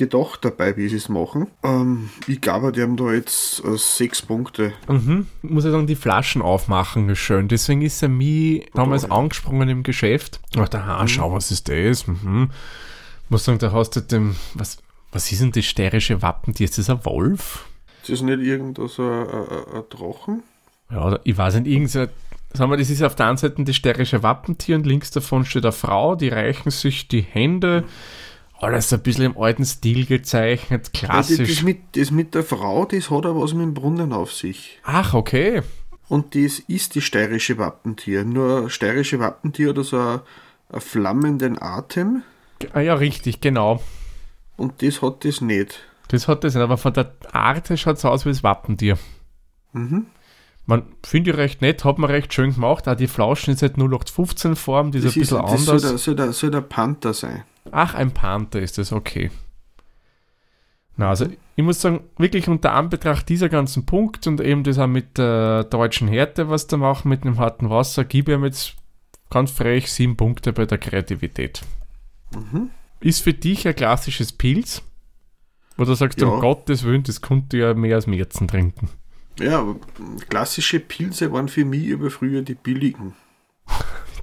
gedacht 0.00 0.44
dabei, 0.44 0.76
wie 0.78 0.88
sie 0.88 0.96
es 0.96 1.08
machen. 1.08 1.46
Ähm, 1.62 2.08
ich 2.26 2.40
glaube, 2.40 2.72
die 2.72 2.82
haben 2.82 2.96
da 2.96 3.12
jetzt 3.12 3.62
äh, 3.64 3.76
sechs 3.76 4.22
Punkte. 4.22 4.72
Mhm. 4.88 5.26
Ich 5.42 5.50
muss 5.50 5.64
ja 5.64 5.70
sagen, 5.70 5.86
die 5.86 5.94
Flaschen 5.94 6.40
aufmachen 6.40 7.08
ist 7.10 7.18
schön. 7.18 7.48
Deswegen 7.48 7.82
ist 7.82 8.02
er 8.02 8.08
mir 8.08 8.64
damals 8.74 9.02
ja. 9.02 9.10
angesprungen 9.10 9.68
im 9.68 9.82
Geschäft. 9.82 10.40
Ich 10.50 10.56
dachte, 10.56 10.78
aha, 10.78 11.06
schau, 11.06 11.32
was 11.32 11.50
ist 11.50 11.68
das? 11.68 12.06
Mhm. 12.06 12.50
Muss 13.28 13.44
sagen, 13.44 13.58
da 13.58 13.72
hast 13.72 13.90
du 13.90 14.00
dem, 14.00 14.36
was, 14.54 14.78
was 15.12 15.30
ist 15.30 15.42
denn 15.42 15.52
das 15.52 15.66
steirische 15.66 16.22
Wappentier? 16.22 16.64
Ist 16.64 16.78
das 16.78 16.88
ein 16.88 17.04
Wolf? 17.04 17.66
Ist 18.02 18.10
das 18.10 18.22
nicht 18.22 18.40
irgendein 18.40 18.88
so 18.88 19.02
ein, 19.02 19.28
ein, 19.28 19.74
ein 19.74 19.82
Drachen? 19.90 20.42
Ja, 20.90 21.18
ich 21.24 21.36
weiß 21.36 21.56
nicht, 21.56 21.66
irgendein, 21.66 22.08
sagen 22.54 22.70
wir, 22.70 22.78
das 22.78 22.88
ist 22.88 23.02
auf 23.02 23.14
der 23.14 23.26
einen 23.26 23.36
Seite 23.36 23.62
das 23.62 23.76
steirische 23.76 24.22
Wappentier 24.22 24.76
und 24.76 24.86
links 24.86 25.10
davon 25.10 25.44
steht 25.44 25.64
eine 25.64 25.72
Frau, 25.72 26.16
die 26.16 26.30
reichen 26.30 26.70
sich 26.70 27.06
die 27.06 27.20
Hände. 27.20 27.84
Alles 28.60 28.92
ein 28.92 29.00
bisschen 29.02 29.24
im 29.24 29.38
alten 29.38 29.64
Stil 29.64 30.04
gezeichnet, 30.04 30.90
Ja, 31.00 31.08
das, 31.08 31.28
das, 31.28 31.36
klassisch. 31.36 31.62
mit, 31.62 31.78
das 31.96 32.10
mit 32.10 32.34
der 32.34 32.42
Frau, 32.44 32.84
das 32.84 33.10
hat 33.10 33.24
aber 33.24 33.40
was 33.40 33.54
mit 33.54 33.62
dem 33.62 33.74
Brunnen 33.74 34.12
auf 34.12 34.32
sich. 34.32 34.78
Ach, 34.82 35.14
okay. 35.14 35.62
Und 36.08 36.34
das 36.34 36.58
ist 36.58 36.94
die 36.94 37.00
steirische 37.00 37.56
Wappentier. 37.56 38.24
Nur 38.24 38.68
steirische 38.68 39.18
Wappentier 39.18 39.70
oder 39.70 39.84
so 39.84 39.98
ein, 39.98 40.20
ein 40.70 40.80
flammenden 40.80 41.60
Atem. 41.60 42.22
Ah, 42.74 42.80
ja, 42.80 42.94
richtig, 42.94 43.40
genau. 43.40 43.82
Und 44.56 44.82
das 44.82 45.00
hat 45.00 45.24
das 45.24 45.40
nicht. 45.40 45.80
Das 46.08 46.28
hat 46.28 46.44
das 46.44 46.54
nicht, 46.54 46.62
aber 46.62 46.76
von 46.76 46.92
der 46.92 47.14
Art 47.32 47.66
schaut 47.78 47.96
es 47.96 48.04
aus 48.04 48.26
wie 48.26 48.30
das 48.30 48.42
Wappentier. 48.42 48.98
Mhm. 49.72 50.06
Man 50.66 50.82
finde 51.04 51.30
ich 51.30 51.36
recht 51.36 51.62
nett, 51.62 51.84
hat 51.84 51.98
man 51.98 52.10
recht 52.10 52.34
schön 52.34 52.52
gemacht. 52.52 52.86
Auch 52.88 52.94
die 52.94 53.06
Flaschen 53.06 53.54
ist 53.54 53.62
halt 53.62 53.78
0815 53.78 54.54
Form, 54.56 54.92
die 54.92 54.98
ist 54.98 55.04
ein 55.04 55.08
ist, 55.08 55.14
bisschen 55.14 55.38
das 55.42 55.64
soll, 55.64 55.74
anders. 55.76 55.82
der, 55.90 55.98
soll, 55.98 56.16
der, 56.16 56.32
soll 56.32 56.50
der 56.50 56.60
Panther 56.60 57.14
sein. 57.14 57.44
Ach, 57.72 57.94
ein 57.94 58.12
Panther 58.12 58.60
ist 58.60 58.78
das, 58.78 58.92
okay. 58.92 59.30
Na, 60.96 61.08
also 61.10 61.26
ich 61.56 61.64
muss 61.64 61.80
sagen, 61.80 62.00
wirklich 62.18 62.48
unter 62.48 62.72
Anbetracht 62.74 63.28
dieser 63.28 63.48
ganzen 63.48 63.86
Punkte 63.86 64.28
und 64.30 64.40
eben 64.40 64.64
das 64.64 64.78
auch 64.78 64.86
mit 64.86 65.16
der 65.18 65.64
deutschen 65.64 66.08
Härte, 66.08 66.48
was 66.50 66.66
da 66.66 66.76
machen 66.76 67.08
mit 67.08 67.24
dem 67.24 67.38
harten 67.38 67.70
Wasser, 67.70 68.04
gebe 68.04 68.32
ich 68.32 68.38
ihm 68.38 68.44
jetzt 68.44 68.74
ganz 69.30 69.50
frech 69.50 69.90
sieben 69.90 70.16
Punkte 70.16 70.52
bei 70.52 70.66
der 70.66 70.78
Kreativität. 70.78 71.62
Mhm. 72.34 72.70
Ist 73.00 73.22
für 73.22 73.32
dich 73.32 73.66
ein 73.66 73.74
klassisches 73.76 74.32
Pilz? 74.32 74.82
Oder 75.78 75.96
sagst 75.96 76.20
du, 76.20 76.26
Ja. 76.26 76.32
um 76.32 76.40
Gottes 76.40 76.84
Willen, 76.84 77.02
das 77.04 77.22
konnte 77.22 77.56
ja 77.56 77.72
mehr 77.72 77.96
als 77.96 78.06
Märzen 78.06 78.46
trinken? 78.48 78.90
Ja, 79.38 79.64
klassische 80.28 80.80
Pilze 80.80 81.32
waren 81.32 81.48
für 81.48 81.64
mich 81.64 81.86
über 81.86 82.10
früher 82.10 82.42
die 82.42 82.54
billigen. 82.54 83.14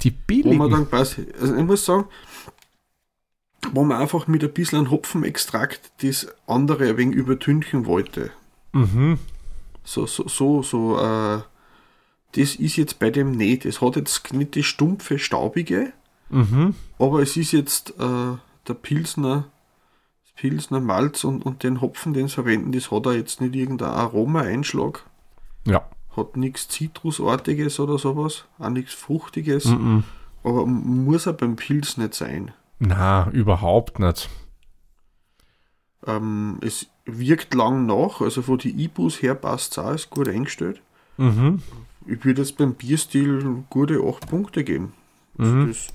Die 0.03 0.11
Wo 0.11 0.17
billigen. 0.27 0.57
man 0.57 0.69
dann 0.69 0.87
quasi, 0.87 1.25
also 1.41 1.55
ich 1.55 1.63
muss 1.63 1.83
sagen, 1.85 2.05
wo 3.71 3.83
man 3.83 3.99
einfach 4.01 4.27
mit 4.27 4.43
ein 4.43 4.53
bisschen 4.53 4.89
Hopfenextrakt 4.91 5.91
das 6.01 6.27
andere 6.47 6.89
ein 6.89 6.97
wenig 6.97 7.15
übertünchen 7.15 7.85
wollte. 7.85 8.31
mhm. 8.73 9.19
So, 9.83 10.05
so, 10.05 10.27
so, 10.27 10.61
so, 10.63 10.99
äh, 10.99 11.39
das 12.35 12.55
ist 12.55 12.75
jetzt 12.75 12.99
bei 12.99 13.09
dem 13.09 13.31
nicht. 13.31 13.65
Es 13.65 13.79
hat 13.79 13.95
jetzt 13.95 14.33
nicht 14.33 14.55
das 14.57 14.65
stumpfe, 14.65 15.17
staubige, 15.17 15.93
Mhm. 16.29 16.75
aber 16.99 17.21
es 17.21 17.37
ist 17.37 17.53
jetzt 17.53 17.91
äh, 17.91 18.37
der 18.67 18.73
Pilsner, 18.73 19.45
das 20.23 20.33
Pilsner 20.35 20.81
Malz 20.81 21.23
und, 21.23 21.45
und 21.45 21.63
den 21.63 21.79
Hopfen, 21.79 22.13
den 22.13 22.27
sie 22.27 22.33
verwenden, 22.33 22.73
das 22.73 22.91
hat 22.91 23.05
er 23.05 23.13
jetzt 23.15 23.39
nicht 23.39 23.55
irgendein 23.55 23.91
Aroma-Einschlag. 23.91 25.05
Ja. 25.65 25.87
Hat 26.17 26.35
nichts 26.35 26.67
Zitrusartiges 26.67 27.79
oder 27.79 27.97
sowas, 27.97 28.43
auch 28.59 28.69
nichts 28.69 28.93
Fruchtiges, 28.93 29.65
Mhm. 29.67 30.03
aber 30.43 30.65
muss 30.65 31.27
er 31.27 31.33
beim 31.33 31.55
Pilz 31.55 31.95
nicht 31.95 32.13
sein. 32.13 32.51
Na, 32.79 33.29
überhaupt 33.31 33.99
nicht. 33.99 34.29
Ähm, 36.05 36.59
es 36.61 36.87
wirkt 37.05 37.53
lang 37.53 37.85
nach, 37.85 38.21
also 38.21 38.41
von 38.41 38.57
die 38.59 38.83
Ibus 38.83 39.21
her 39.21 39.35
passt 39.35 39.73
es 39.73 39.79
auch, 39.79 39.93
ist 39.93 40.09
gut 40.09 40.27
eingestellt. 40.29 40.81
Mhm. 41.17 41.61
Ich 42.05 42.23
würde 42.23 42.41
jetzt 42.41 42.57
beim 42.57 42.75
Bierstil 42.75 43.63
gute 43.69 44.01
8 44.01 44.29
Punkte 44.29 44.63
geben. 44.63 44.93
Also 45.37 45.51
Mhm. 45.51 45.67
Das 45.67 45.87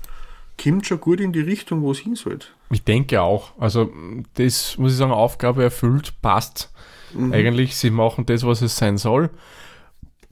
kommt 0.61 0.85
schon 0.85 0.99
gut 0.99 1.19
in 1.19 1.33
die 1.33 1.41
Richtung, 1.41 1.81
wo 1.81 1.91
es 1.91 1.99
hin 1.99 2.15
sollte. 2.15 2.47
Ich 2.69 2.83
denke 2.83 3.21
auch. 3.21 3.51
Also, 3.59 3.91
das 4.35 4.77
muss 4.77 4.91
ich 4.91 4.97
sagen, 4.97 5.11
Aufgabe 5.11 5.63
erfüllt, 5.63 6.21
passt. 6.21 6.71
Mhm. 7.13 7.33
Eigentlich, 7.33 7.75
sie 7.75 7.89
machen 7.89 8.25
das, 8.25 8.45
was 8.45 8.61
es 8.61 8.77
sein 8.77 8.97
soll. 8.97 9.29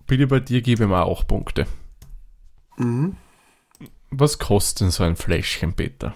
Bitte 0.08 0.28
bei 0.28 0.40
dir 0.40 0.62
gebe 0.62 0.84
ich 0.84 0.90
mir 0.90 1.04
auch 1.06 1.26
Punkte. 1.26 1.66
Mhm. 2.78 3.16
Was 4.10 4.40
kostet 4.40 4.82
denn 4.82 4.92
so 4.92 5.04
ein 5.04 5.16
Fläschchen, 5.16 5.74
Peter? 5.74 6.14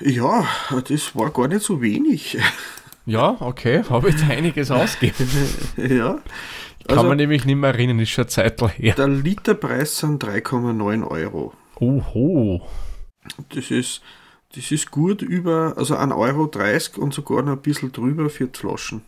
Ja, 0.00 0.46
das 0.88 1.14
war 1.14 1.30
gar 1.30 1.48
nicht 1.48 1.62
so 1.62 1.80
wenig. 1.80 2.38
Ja, 3.06 3.38
okay, 3.40 3.82
habe 3.88 4.10
ich 4.10 4.16
da 4.16 4.28
einiges 4.28 4.70
ausgegeben. 4.70 5.26
ja. 5.78 6.12
Kann 6.86 6.98
Also 6.98 7.08
man 7.08 7.16
nämlich 7.16 7.44
nicht 7.44 7.56
mehr 7.56 7.70
erinnern, 7.70 7.98
ist 7.98 8.10
schon 8.10 8.24
eine 8.24 8.28
Zeit 8.28 8.60
her. 8.78 8.94
der 8.94 9.08
Literpreis 9.08 9.98
sind 9.98 10.22
3,9 10.22 11.08
Euro. 11.10 11.52
Oho. 11.80 12.60
Das 13.48 13.70
ist, 13.70 14.02
das 14.54 14.70
ist 14.70 14.90
gut 14.90 15.22
über, 15.22 15.74
also 15.76 15.96
1,30 15.96 16.14
Euro 16.98 17.02
und 17.02 17.14
sogar 17.14 17.42
noch 17.42 17.52
ein 17.54 17.62
bisschen 17.62 17.90
drüber 17.90 18.28
für 18.30 18.46
die 18.46 18.58
Flaschen, 18.58 19.02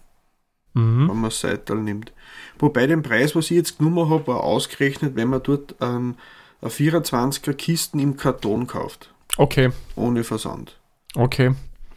Mhm. 0.74 1.08
wenn 1.10 1.20
man 1.20 1.30
Seital 1.30 1.76
nimmt. 1.76 2.12
Wobei 2.58 2.86
den 2.86 3.02
Preis, 3.02 3.36
was 3.36 3.50
ich 3.50 3.56
jetzt 3.58 3.78
genommen 3.78 4.08
habe, 4.10 4.26
war 4.26 4.40
ausgerechnet, 4.42 5.14
wenn 5.16 5.28
man 5.28 5.42
dort 5.42 5.80
ein, 5.82 6.16
ein 6.62 6.70
24er 6.70 7.52
Kisten 7.52 8.00
im 8.00 8.16
Karton 8.16 8.66
kauft, 8.66 9.12
Okay, 9.36 9.70
ohne 9.96 10.24
Versand. 10.24 10.78
Okay. 11.16 11.54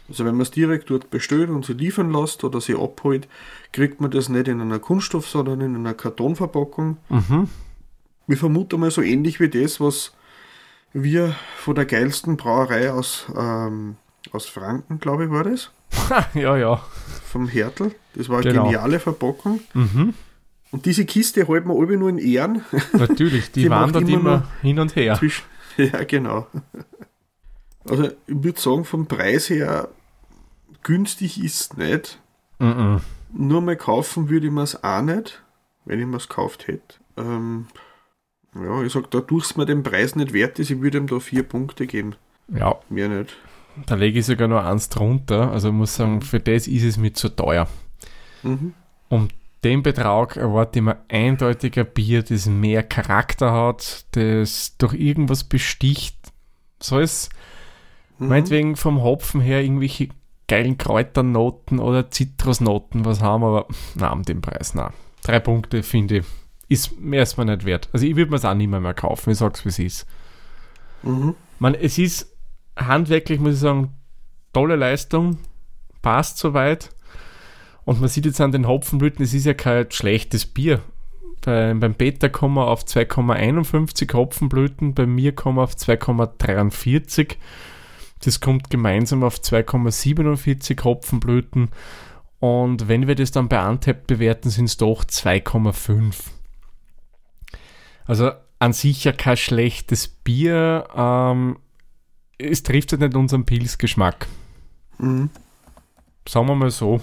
Also 0.07 0.23
wenn 0.23 0.33
man 0.35 0.41
es 0.41 0.51
direkt 0.51 0.89
dort 0.91 1.09
bestellt 1.09 1.49
und 1.49 1.65
sie 1.65 1.73
liefern 1.73 2.11
lässt 2.11 2.43
oder 2.43 2.61
sie 2.61 2.75
abholt, 2.75 3.27
kriegt 3.73 3.99
man 4.01 4.11
das 4.11 4.29
nicht 4.29 4.47
in 4.47 4.61
einer 4.61 4.77
Kunststoff, 4.79 5.27
sondern 5.27 5.61
in 5.61 5.75
einer 5.75 5.95
Kartonverpackung. 5.95 6.97
Mhm. 7.09 7.49
Ich 8.27 8.37
vermute 8.39 8.77
mal 8.77 8.91
so 8.91 9.01
ähnlich 9.01 9.39
wie 9.39 9.49
das, 9.49 9.79
was 9.79 10.13
wir 10.93 11.35
von 11.57 11.73
der 11.75 11.85
geilsten 11.85 12.37
Brauerei 12.37 12.91
aus, 12.91 13.25
ähm, 13.35 13.95
aus 14.31 14.45
Franken, 14.45 14.99
glaube 14.99 15.25
ich, 15.25 15.31
war 15.31 15.43
das, 15.43 15.71
ja, 16.35 16.55
ja. 16.55 16.81
vom 17.25 17.47
Hertel. 17.47 17.93
Das 18.13 18.29
war 18.29 18.39
eine 18.41 18.49
Genau. 18.51 18.65
geniale 18.65 18.99
Verpackung. 18.99 19.59
Mhm. 19.73 20.13
Und 20.71 20.85
diese 20.85 21.05
Kiste 21.05 21.47
halten 21.47 21.67
wir 21.69 21.75
alle 21.79 21.97
nur 21.97 22.09
in 22.09 22.17
Ehren. 22.19 22.61
Natürlich, 22.93 23.51
die, 23.51 23.61
Die 23.63 23.69
wandert 23.69 24.03
immer 24.07 24.19
immer, 24.19 24.47
hin 24.61 24.79
und 24.79 24.95
her. 24.95 25.15
Zwischen- 25.15 25.43
ja, 25.77 26.03
genau. 26.03 26.47
Also 27.87 28.05
ich 28.05 28.13
würde 28.27 28.59
sagen, 28.59 28.85
vom 28.85 29.05
Preis 29.07 29.49
her 29.49 29.89
günstig 30.83 31.43
ist 31.43 31.61
es 31.73 31.77
nicht. 31.77 32.19
Mhm. 32.59 33.01
Nur 33.33 33.61
mal 33.61 33.75
kaufen 33.75 34.29
würde 34.29 34.47
ich 34.47 34.53
mir 34.53 34.63
es 34.63 34.83
auch 34.83 35.01
nicht, 35.01 35.43
wenn 35.85 35.99
ich 35.99 36.05
mir 36.05 36.17
es 36.17 36.27
gekauft 36.29 36.67
hätte. 36.67 36.95
Ähm, 37.17 37.67
ja, 38.55 38.81
ich 38.83 38.93
sag, 38.93 39.11
dadurch 39.11 39.45
es 39.45 39.57
mir 39.57 39.65
den 39.65 39.83
Preis 39.83 40.15
nicht 40.15 40.31
wert 40.33 40.57
ist, 40.59 40.69
ich 40.71 40.81
würde 40.81 40.97
ihm 40.97 41.07
da 41.07 41.19
vier 41.19 41.43
Punkte 41.43 41.85
geben. 41.87 42.15
Ja, 42.47 42.75
Mehr 42.89 43.09
nicht. 43.09 43.35
da 43.87 43.95
lege 43.95 44.19
ich 44.19 44.25
sogar 44.25 44.47
noch 44.47 44.63
eins 44.63 44.89
drunter. 44.89 45.51
Also 45.51 45.69
ich 45.69 45.73
muss 45.73 45.95
sagen, 45.95 46.21
für 46.21 46.39
das 46.39 46.67
ist 46.67 46.83
es 46.83 46.97
mir 46.97 47.13
zu 47.13 47.29
teuer. 47.29 47.67
Mhm. 48.43 48.73
Den 49.63 49.81
Betrag 49.81 50.37
erwarte 50.37 50.77
ich 50.79 50.85
mir 50.85 50.97
eindeutig 51.09 51.79
ein 51.79 51.87
Bier, 51.91 52.21
das 52.21 52.45
mehr 52.45 52.83
Charakter 52.83 53.51
hat, 53.51 54.05
das 54.11 54.77
durch 54.77 54.93
irgendwas 54.93 55.43
besticht. 55.43 56.15
Soll 56.79 57.01
es 57.01 57.29
Mhm. 58.17 58.27
meinetwegen 58.27 58.75
vom 58.75 59.01
Hopfen 59.01 59.41
her 59.41 59.61
irgendwelche 59.61 60.09
geilen 60.47 60.77
Kräuternoten 60.77 61.79
oder 61.79 62.11
Zitrusnoten 62.11 63.05
was 63.05 63.21
haben, 63.21 63.43
aber 63.43 63.67
na, 63.95 64.11
um 64.11 64.23
den 64.23 64.41
Preis, 64.41 64.75
na. 64.75 64.93
Drei 65.23 65.39
Punkte 65.39 65.81
finde 65.81 66.17
ich, 66.17 66.25
ist 66.67 66.99
mir 66.99 67.23
nicht 67.23 67.65
wert. 67.65 67.89
Also 67.93 68.05
ich 68.05 68.15
würde 68.15 68.31
mir 68.31 68.37
es 68.37 68.45
auch 68.45 68.53
nicht 68.53 68.69
mehr, 68.69 68.79
mehr 68.79 68.93
kaufen, 68.93 69.31
ich 69.31 69.37
sag's 69.37 69.65
wie 69.65 69.69
es 69.69 69.79
ist. 69.79 70.07
Mhm. 71.03 71.35
Man, 71.59 71.73
es 71.73 71.97
ist 71.97 72.35
handwerklich, 72.75 73.39
muss 73.39 73.55
ich 73.55 73.59
sagen, 73.59 73.93
tolle 74.53 74.75
Leistung, 74.75 75.37
passt 76.01 76.37
soweit. 76.37 76.89
Und 77.85 77.99
man 77.99 78.09
sieht 78.09 78.25
jetzt 78.25 78.41
an 78.41 78.51
den 78.51 78.67
Hopfenblüten, 78.67 79.23
es 79.23 79.33
ist 79.33 79.45
ja 79.45 79.53
kein 79.53 79.89
schlechtes 79.91 80.45
Bier. 80.45 80.81
Bei, 81.43 81.73
beim 81.73 81.93
Beta 81.93 82.29
kommen 82.29 82.55
wir 82.55 82.67
auf 82.67 82.83
2,51 82.83 84.11
Hopfenblüten, 84.13 84.95
bei 84.95 85.05
mir 85.05 85.33
kommen 85.33 85.57
wir 85.57 85.63
auf 85.63 85.75
2,43. 85.75 87.35
Das 88.25 88.39
kommt 88.39 88.71
gemeinsam 88.71 89.23
auf 89.23 89.37
2,47 89.37 90.83
Hopfenblüten. 90.83 91.69
Und 92.39 92.87
wenn 92.87 93.07
wir 93.07 93.13
das 93.13 93.29
dann 93.29 93.49
bei 93.49 93.59
Antep 93.59 94.07
bewerten, 94.07 94.49
sind 94.49 94.65
es 94.65 94.77
doch 94.77 95.03
2,5. 95.03 96.15
Also 98.05 98.31
an 98.57 98.73
sich 98.73 99.03
ja 99.03 99.11
kein 99.11 99.37
schlechtes 99.37 100.07
Bier. 100.07 100.87
Ähm, 100.95 101.59
es 102.39 102.63
trifft 102.63 102.91
halt 102.93 103.01
nicht 103.01 103.15
unseren 103.15 103.45
Pilzgeschmack. 103.45 104.27
Mhm. 104.97 105.29
Sagen 106.27 106.47
wir 106.47 106.55
mal 106.55 106.71
so. 106.71 107.01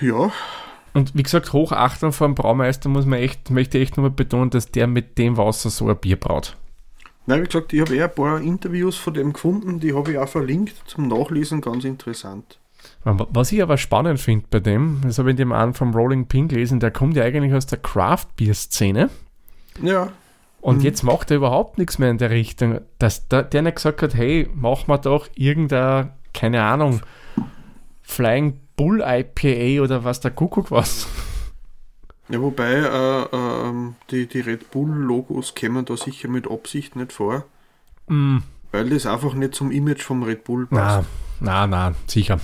Ja, 0.00 0.30
Und 0.92 1.14
wie 1.14 1.22
gesagt, 1.22 1.52
Hochachtung 1.52 2.12
vor 2.12 2.28
dem 2.28 2.34
Braumeister 2.34 2.88
muss 2.88 3.06
man 3.06 3.18
echt, 3.18 3.50
möchte 3.50 3.78
ich 3.78 3.84
echt 3.84 3.96
nochmal 3.96 4.10
betonen, 4.10 4.50
dass 4.50 4.70
der 4.70 4.86
mit 4.86 5.16
dem 5.16 5.36
Wasser 5.36 5.70
so 5.70 5.88
ein 5.88 5.96
Bier 5.96 6.18
braut. 6.18 6.56
Nein, 7.28 7.42
wie 7.42 7.46
gesagt, 7.46 7.74
ich 7.74 7.80
habe 7.82 7.94
eh 7.94 8.02
ein 8.02 8.14
paar 8.14 8.40
Interviews 8.40 8.96
von 8.96 9.12
dem 9.12 9.34
gefunden, 9.34 9.80
die 9.80 9.92
habe 9.94 10.12
ich 10.12 10.18
auch 10.18 10.28
verlinkt 10.28 10.74
zum 10.86 11.08
Nachlesen, 11.08 11.60
ganz 11.60 11.84
interessant. 11.84 12.58
Was 13.04 13.52
ich 13.52 13.62
aber 13.62 13.76
spannend 13.76 14.18
finde 14.18 14.46
bei 14.50 14.60
dem, 14.60 15.00
das 15.02 15.18
habe 15.18 15.30
ich 15.30 15.36
dem 15.36 15.52
einen 15.52 15.74
vom 15.74 15.94
Rolling 15.94 16.26
Pin 16.26 16.48
gelesen, 16.48 16.80
der 16.80 16.90
kommt 16.90 17.16
ja 17.16 17.24
eigentlich 17.24 17.52
aus 17.52 17.66
der 17.66 17.78
Craft-Bier-Szene 17.78 19.10
Ja, 19.82 20.10
und 20.62 20.78
Mhm. 20.78 20.82
jetzt 20.84 21.02
macht 21.02 21.30
er 21.30 21.36
überhaupt 21.36 21.76
nichts 21.76 21.98
mehr 21.98 22.10
in 22.10 22.16
der 22.18 22.30
Richtung, 22.30 22.80
dass 22.98 23.28
der, 23.28 23.42
der 23.42 23.60
nicht 23.62 23.76
gesagt 23.76 24.00
hat, 24.00 24.14
hey, 24.14 24.48
mach 24.54 24.86
mal 24.86 24.96
doch 24.98 25.28
irgendein, 25.34 26.12
keine 26.32 26.62
Ahnung, 26.62 27.00
Flying 28.02 28.58
Bull 28.76 29.02
IPA 29.06 29.82
oder 29.82 30.02
was 30.04 30.20
der 30.20 30.30
Kuckuck 30.30 30.70
was. 30.70 31.06
ja 32.30 32.40
wobei 32.40 32.72
äh, 32.72 33.36
ähm, 33.64 33.96
die, 34.10 34.26
die 34.26 34.40
Red 34.40 34.70
Bull-Logos 34.70 35.54
kämen 35.54 35.84
da 35.84 35.96
sicher 35.96 36.28
mit 36.28 36.50
Absicht 36.50 36.96
nicht 36.96 37.12
vor, 37.12 37.44
Mm, 38.10 38.38
weil 38.72 38.88
das 38.88 39.04
einfach 39.04 39.34
nicht 39.34 39.54
zum 39.54 39.70
Image 39.70 40.02
vom 40.02 40.22
Red 40.22 40.44
Bull 40.44 40.66
passt. 40.66 41.06
na, 41.40 41.66
na, 41.66 41.94
sicher. 42.06 42.40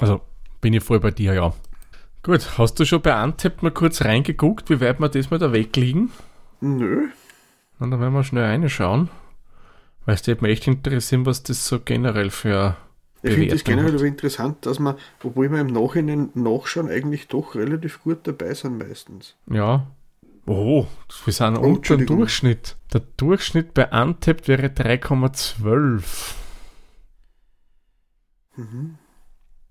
Also 0.00 0.22
bin 0.62 0.72
ich 0.72 0.82
voll 0.82 1.00
bei 1.00 1.10
dir, 1.10 1.34
ja. 1.34 1.52
Gut, 2.22 2.56
hast 2.56 2.80
du 2.80 2.84
schon 2.86 3.02
bei 3.02 3.12
Antep 3.14 3.62
mal 3.62 3.72
kurz 3.72 4.02
reingeguckt, 4.02 4.70
wie 4.70 4.80
weit 4.80 5.00
wir 5.00 5.08
das 5.10 5.30
mal 5.30 5.38
da 5.38 5.52
wegliegen? 5.52 6.10
Nö, 6.60 7.08
Und 7.78 7.90
dann 7.90 8.00
werden 8.00 8.14
wir 8.14 8.24
schnell 8.24 8.44
reinschauen. 8.44 9.10
Weil 10.06 10.14
es 10.14 10.26
würde 10.26 10.42
mich 10.42 10.52
echt 10.52 10.66
interessieren, 10.66 11.26
was 11.26 11.42
das 11.42 11.66
so 11.66 11.78
generell 11.80 12.30
für 12.30 12.76
ich 13.24 13.34
finde 13.34 13.48
das 13.50 13.62
generell 13.64 13.94
aber 13.94 14.04
interessant, 14.04 14.66
dass 14.66 14.78
man, 14.80 14.96
obwohl 15.22 15.50
wir 15.50 15.60
im 15.60 15.68
Nachhinein 15.68 16.30
nachschauen, 16.34 16.88
eigentlich 16.88 17.28
doch 17.28 17.54
relativ 17.54 18.02
gut 18.02 18.26
dabei 18.26 18.52
sind 18.54 18.78
meistens. 18.78 19.36
Ja. 19.48 19.86
Oh, 20.46 20.86
wir 21.24 21.32
sind 21.32 21.56
Oh, 21.56 21.62
unter 21.62 21.96
dem. 21.96 22.06
Durchschnitt. 22.06 22.76
Der 22.92 23.02
Durchschnitt 23.16 23.74
bei 23.74 23.92
Antep 23.92 24.48
wäre 24.48 24.66
3,12. 24.66 26.34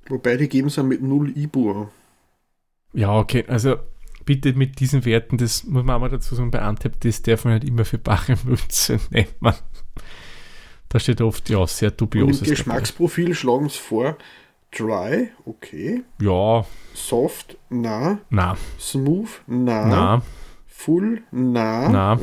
Wobei 0.08 0.38
die 0.38 0.50
geben 0.50 0.70
sie 0.70 0.84
mit 0.84 1.02
0 1.02 1.38
Ibu. 1.38 1.88
Ja, 2.94 3.18
okay, 3.18 3.46
also 3.48 3.78
bitte 4.26 4.54
mit 4.54 4.80
diesen 4.80 5.06
Werten, 5.06 5.38
das 5.38 5.64
muss 5.64 5.84
man 5.84 5.96
auch 5.96 6.00
mal 6.02 6.10
dazu 6.10 6.36
sagen, 6.36 6.52
bei 6.52 6.62
Antep, 6.62 7.00
das 7.02 7.22
darf 7.22 7.46
man 7.46 7.56
nicht 7.56 7.68
immer 7.68 7.86
für 7.86 7.98
bare 7.98 8.36
Münze 8.44 9.00
nehmen. 9.10 9.54
Da 10.90 11.00
steht 11.00 11.22
oft, 11.22 11.50
ja, 11.50 11.66
sehr 11.68 11.90
Und 11.92 12.02
dubioses 12.02 12.42
im 12.42 12.50
Geschmacksprofil 12.50 13.34
schlagen 13.34 13.70
sie 13.70 13.78
vor, 13.78 14.18
dry, 14.76 15.30
okay, 15.46 16.04
dabei. 16.20 16.32
Ja, 16.32 16.66
soft, 16.94 17.58
na, 17.70 18.20
na, 18.30 18.58
smooth, 18.80 19.30
na, 19.48 19.86
na, 19.86 20.22
full, 20.84 21.22
na, 21.32 21.89
na, 21.89 22.20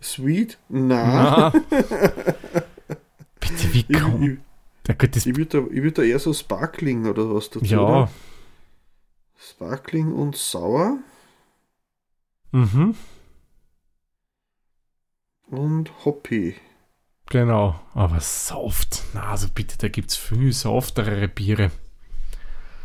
sweet, 0.00 0.58
na. 0.68 1.50
na. 1.50 1.50
Bitte, 3.40 3.72
wie 3.72 3.84
Ich, 3.88 3.98
kommt... 4.00 4.22
ich, 4.22 4.38
Ja 4.88 4.94
gut, 4.94 5.14
das, 5.16 5.26
ich 5.26 5.36
würde 5.36 5.62
da, 5.62 5.66
ich 5.72 5.82
würd 5.82 5.98
da 5.98 6.02
eher 6.02 6.18
so 6.18 6.32
Sparkling 6.32 7.06
oder 7.06 7.32
was 7.34 7.50
dazu. 7.50 7.64
ja, 7.64 7.80
Oder? 7.80 8.10
Sparkling 9.38 10.12
und 10.12 10.36
sauer 10.36 10.98
mhm, 12.52 12.94
und 15.46 15.90
hoppy. 16.04 16.56
genau. 17.26 17.80
Aber 17.94 18.20
soft, 18.20 19.02
na, 19.14 19.30
also 19.30 19.48
bitte, 19.54 19.78
da 19.78 19.88
gibt 19.88 20.10
es 20.10 20.16
viel 20.16 20.52
softere 20.52 21.28
Biere. 21.28 21.70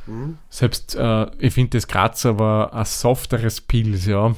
Hm? 0.06 0.38
Selbst, 0.50 0.96
äh, 0.96 1.28
ich 1.40 1.54
finde 1.54 1.78
das 1.78 1.88
Grazer 1.88 2.38
war 2.40 2.74
ein 2.74 2.86
softeres 2.86 3.62
Pils, 3.62 4.06
ja. 4.06 4.36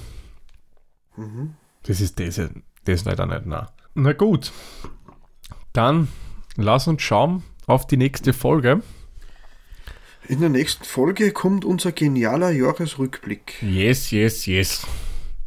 Mhm. 1.17 1.55
Das 1.83 1.99
ist 2.01 2.19
das, 2.19 2.39
das 2.85 3.05
leider 3.05 3.25
nicht, 3.25 3.45
na. 3.45 3.67
Na 3.95 4.13
gut, 4.13 4.51
dann 5.73 6.07
lass 6.55 6.87
uns 6.87 7.01
schauen 7.01 7.43
auf 7.65 7.87
die 7.87 7.97
nächste 7.97 8.33
Folge. 8.33 8.81
In 10.27 10.39
der 10.41 10.49
nächsten 10.49 10.83
Folge 10.83 11.31
kommt 11.31 11.63
unser 11.65 11.91
genialer 11.91 12.49
Jahresrückblick. 12.51 13.61
Yes, 13.61 14.11
yes, 14.11 14.45
yes. 14.45 14.85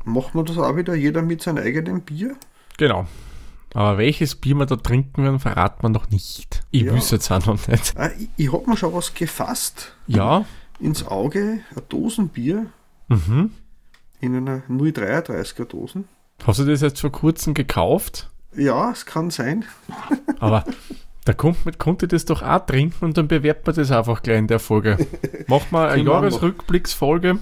Machen 0.04 0.34
wir 0.40 0.44
das 0.44 0.56
auch 0.58 0.76
wieder, 0.76 0.94
jeder 0.94 1.22
mit 1.22 1.42
seinem 1.42 1.62
eigenen 1.62 2.00
Bier? 2.00 2.34
Genau. 2.78 3.06
Aber 3.74 3.98
welches 3.98 4.34
Bier 4.34 4.54
wir 4.56 4.66
da 4.66 4.76
trinken 4.76 5.22
werden, 5.22 5.38
verraten 5.38 5.82
wir 5.82 5.90
noch 5.90 6.08
nicht. 6.10 6.62
Ich 6.70 6.82
Ja. 6.82 6.94
wüsste 6.94 7.16
jetzt 7.16 7.30
auch 7.30 7.44
noch 7.46 7.68
nicht. 7.68 7.92
Ah, 7.96 8.10
ich 8.18 8.28
ich 8.36 8.52
habe 8.52 8.68
mir 8.68 8.76
schon 8.76 8.92
was 8.94 9.12
gefasst 9.14 9.94
Ja, 10.06 10.44
ins 10.80 11.06
Auge, 11.06 11.60
ein 11.76 11.82
Dosenbier 11.88 12.66
mhm. 13.08 13.52
In 14.20 14.36
einer 14.36 14.62
0,33er 14.68 15.64
Dosen. 15.64 16.04
Hast 16.44 16.58
du 16.58 16.64
das 16.64 16.80
jetzt 16.80 17.00
vor 17.00 17.10
kurzem 17.12 17.54
gekauft? 17.54 18.30
Ja, 18.56 18.90
es 18.90 19.06
kann 19.06 19.30
sein. 19.30 19.64
Aber 20.40 20.64
Da 21.24 21.34
kommt, 21.34 21.64
man- 21.66 21.76
konnte 21.78 22.08
das 22.08 22.24
doch 22.24 22.42
auch 22.42 22.64
trinken 22.66 23.04
und 23.04 23.16
dann 23.18 23.28
bewerten 23.28 23.66
wir 23.66 23.72
das 23.74 23.90
einfach 23.90 24.22
gleich 24.22 24.38
in 24.38 24.46
der 24.46 24.58
Folge. 24.58 24.96
Machen 25.48 25.66
wir 25.70 25.88
eine 25.88 26.02
Jahresrückblicksfolge, 26.02 27.34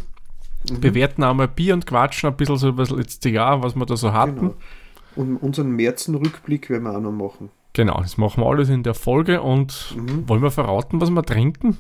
Mhm. 0.68 0.80
bewerten 0.80 1.22
auch 1.22 1.34
mal 1.34 1.46
Bier 1.48 1.74
und 1.74 1.86
quatschen 1.86 2.28
ein 2.28 2.36
bisschen 2.36 2.56
so 2.56 2.68
über 2.70 2.82
das 2.82 2.90
letzte 2.90 3.28
Jahr, 3.30 3.62
was 3.62 3.76
wir 3.76 3.86
da 3.86 3.96
so 3.96 4.12
hatten. 4.12 4.34
Genau. 4.40 4.54
Und 5.14 5.36
unseren 5.36 5.70
Märzen-Rückblick 5.70 6.68
werden 6.70 6.82
wir 6.84 6.96
auch 6.96 7.00
noch 7.00 7.12
machen. 7.12 7.50
Genau, 7.74 8.00
das 8.00 8.18
machen 8.18 8.42
wir 8.42 8.46
alles 8.48 8.68
in 8.68 8.82
der 8.82 8.94
Folge 8.94 9.40
und 9.40 9.94
Mhm. 9.96 10.28
wollen 10.28 10.42
wir 10.42 10.50
verraten, 10.50 11.00
was 11.00 11.10
wir 11.10 11.22
trinken? 11.22 11.76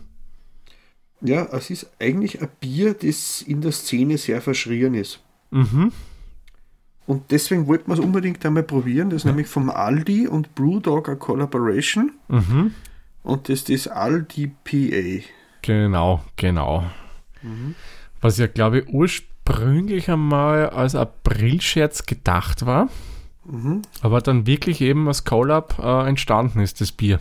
Ja, 1.20 1.46
es 1.52 1.70
ist 1.70 1.90
eigentlich 1.98 2.40
ein 2.40 2.48
Bier, 2.60 2.94
das 2.94 3.42
in 3.42 3.60
der 3.60 3.72
Szene 3.72 4.18
sehr 4.18 4.40
verschrien 4.40 4.94
ist. 4.94 5.20
Mhm. 5.50 5.92
Und 7.06 7.30
deswegen 7.30 7.66
wollten 7.66 7.90
wir 7.90 7.94
es 7.94 8.00
unbedingt 8.00 8.44
einmal 8.44 8.62
probieren. 8.62 9.10
Das 9.10 9.22
ist 9.22 9.24
nämlich 9.24 9.46
vom 9.46 9.70
Aldi 9.70 10.28
und 10.28 10.54
Brewdog 10.54 11.08
eine 11.08 11.16
Collaboration. 11.16 12.12
Mhm. 12.28 12.74
Und 13.22 13.48
das 13.48 13.62
ist 13.62 13.86
das 13.86 13.88
Aldi 13.88 14.52
PA. 14.62 15.24
Genau, 15.62 16.22
genau. 16.36 16.84
Was 18.20 18.38
ja, 18.38 18.46
glaube 18.46 18.80
ich, 18.80 18.88
ursprünglich 18.88 20.10
einmal 20.10 20.70
als 20.70 20.94
Aprilscherz 20.94 22.04
gedacht 22.06 22.66
war, 22.66 22.88
Mhm. 23.44 23.80
aber 24.02 24.20
dann 24.20 24.46
wirklich 24.46 24.82
eben 24.82 25.08
als 25.08 25.24
Collab 25.24 25.78
äh, 25.78 26.06
entstanden 26.08 26.60
ist, 26.60 26.82
das 26.82 26.92
Bier. 26.92 27.20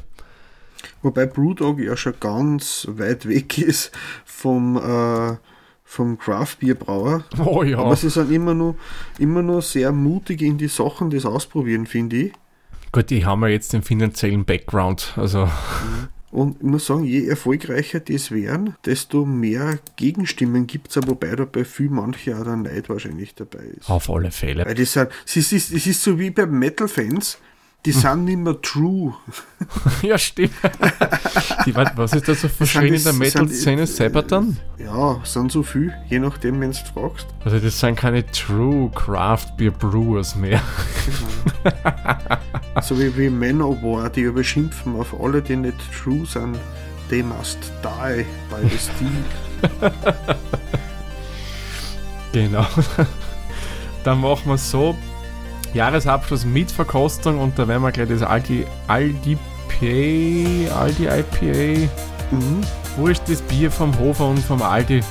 Wobei 1.02 1.26
Brewdog 1.26 1.80
ja 1.80 1.96
schon 1.96 2.14
ganz 2.20 2.88
weit 2.90 3.28
weg 3.28 3.58
ist 3.58 3.92
vom, 4.26 4.78
äh, 4.78 5.38
vom 5.84 6.18
Craft-Bier-Brauer. 6.18 7.24
Oh 7.46 7.64
ja. 7.64 7.78
Aber 7.80 7.96
sie 7.96 8.10
sind 8.10 8.32
immer 8.32 8.54
nur, 8.54 8.76
immer 9.20 9.42
nur 9.42 9.62
sehr 9.62 9.92
mutig 9.92 10.42
in 10.42 10.58
die 10.58 10.68
Sachen, 10.68 11.10
das 11.10 11.26
ausprobieren, 11.26 11.86
finde 11.86 12.16
ich. 12.18 12.34
Gut, 12.92 13.10
die 13.10 13.26
haben 13.26 13.42
ja 13.42 13.50
jetzt 13.50 13.74
den 13.74 13.84
finanziellen 13.84 14.46
Background. 14.46 15.14
Also, 15.18 15.50
Und 16.32 16.58
ich 16.58 16.64
muss 16.64 16.86
sagen, 16.86 17.04
je 17.04 17.26
erfolgreicher 17.28 18.00
das 18.00 18.32
wären, 18.32 18.76
desto 18.86 19.26
mehr 19.26 19.80
Gegenstimmen 19.96 20.68
gibt 20.68 20.96
es, 20.96 21.08
wobei 21.08 21.36
da 21.36 21.46
bei 21.46 21.64
viel 21.64 21.90
manche 21.90 22.38
auch 22.38 22.44
der 22.44 22.58
Neid 22.58 22.90
wahrscheinlich 22.90 23.36
dabei 23.36 23.64
ist. 23.78 23.90
auf 23.90 24.10
alle 24.10 24.32
Fälle. 24.32 24.66
Weil 24.66 24.76
das 24.76 24.94
sind, 24.94 25.10
es 25.26 25.36
ist, 25.52 25.72
es 25.72 25.88
ist 25.88 26.04
so 26.04 26.20
wie 26.20 26.30
bei 26.32 26.46
Metal-Fans, 26.46 27.40
die 27.88 27.94
sind 27.94 28.26
nicht 28.26 28.38
mehr 28.38 28.62
true. 28.62 29.14
ja, 30.02 30.18
stimmt. 30.18 30.52
die, 31.66 31.74
wa- 31.76 31.92
was 31.96 32.14
ist 32.14 32.28
da 32.28 32.36
so 32.36 32.48
verschrien 32.48 32.94
in 32.94 33.04
der 33.04 33.14
Metal-Szene? 33.14 33.88
Sabaton? 33.88 34.58
Ja, 34.78 35.20
sind 35.24 35.52
so 35.52 35.64
viel, 35.64 35.94
je 36.10 36.20
nachdem, 36.20 36.60
wenn 36.62 36.72
du 36.72 36.78
fragst. 36.94 37.28
Also, 37.46 37.60
das 37.60 37.80
sind 37.80 37.96
keine 37.96 38.26
True 38.32 38.92
Craft 38.94 39.56
Beer 39.58 39.72
Brewers 39.72 40.36
mehr. 40.36 40.62
So 42.82 43.00
wie, 43.00 43.16
wie 43.18 43.30
Manowar, 43.30 44.10
die 44.10 44.22
überschimpfen 44.22 44.96
auf 44.96 45.20
alle, 45.20 45.42
die 45.42 45.56
nicht 45.56 45.78
true 46.04 46.26
sind. 46.26 46.58
They 47.10 47.24
must 47.24 47.58
die 47.84 48.26
by 48.50 48.68
the 48.70 48.78
steel. 48.78 49.92
Genau. 52.34 52.66
Dann 54.04 54.22
machen 54.22 54.44
wir 54.52 54.58
so. 54.58 54.96
Jahresabschluss 55.78 56.44
mit 56.44 56.72
Verkostung 56.72 57.40
und 57.40 57.58
da 57.60 57.68
werden 57.68 57.84
wir 57.84 57.92
gleich 57.92 58.10
das 58.10 58.24
Aldi, 58.24 58.66
Aldi 58.88 59.38
PA, 59.70 60.80
Aldi 60.82 61.06
IPA, 61.06 61.90
Mhm. 62.32 62.62
wurscht 62.98 63.22
das 63.28 63.42
Bier 63.44 63.72
vom 63.72 63.98
Hofer 64.00 64.26
und 64.28 64.40
vom 64.40 64.62
Aldi, 64.62 65.02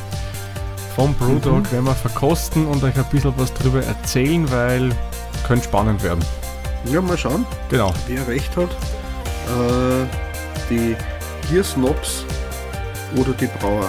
vom 0.97 1.15
Brewdog 1.15 1.61
Mhm. 1.61 1.73
werden 1.73 1.85
wir 1.87 1.95
verkosten 1.95 2.67
und 2.67 2.83
euch 2.83 2.97
ein 2.97 3.05
bisschen 3.13 3.33
was 3.37 3.55
drüber 3.55 3.83
erzählen, 3.85 4.51
weil 4.51 4.91
könnte 5.47 5.65
spannend 5.65 6.03
werden. 6.03 6.25
Ja, 6.91 7.01
mal 7.01 7.17
schauen, 7.17 7.47
Genau. 7.71 7.93
wer 8.09 8.27
recht 8.27 8.55
hat. 8.57 8.71
Äh, 8.71 10.07
die 10.69 10.97
Biersnobs 11.49 12.25
oder 13.17 13.31
die 13.41 13.49
Brauer. 13.61 13.89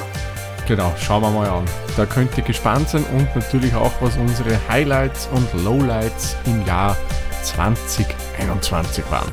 Genau, 0.68 0.94
schauen 1.00 1.22
wir 1.22 1.32
mal 1.32 1.50
an. 1.50 1.66
Da 1.96 2.06
könnt 2.06 2.38
ihr 2.38 2.44
gespannt 2.44 2.90
sein 2.90 3.06
und 3.18 3.34
natürlich 3.36 3.74
auch, 3.74 3.94
was 4.02 4.18
unsere 4.18 4.60
Highlights 4.68 5.30
und 5.34 5.48
Lowlights 5.64 6.36
im 6.46 6.66
Jahr 6.66 6.98
2021 7.44 9.10
waren. 9.10 9.32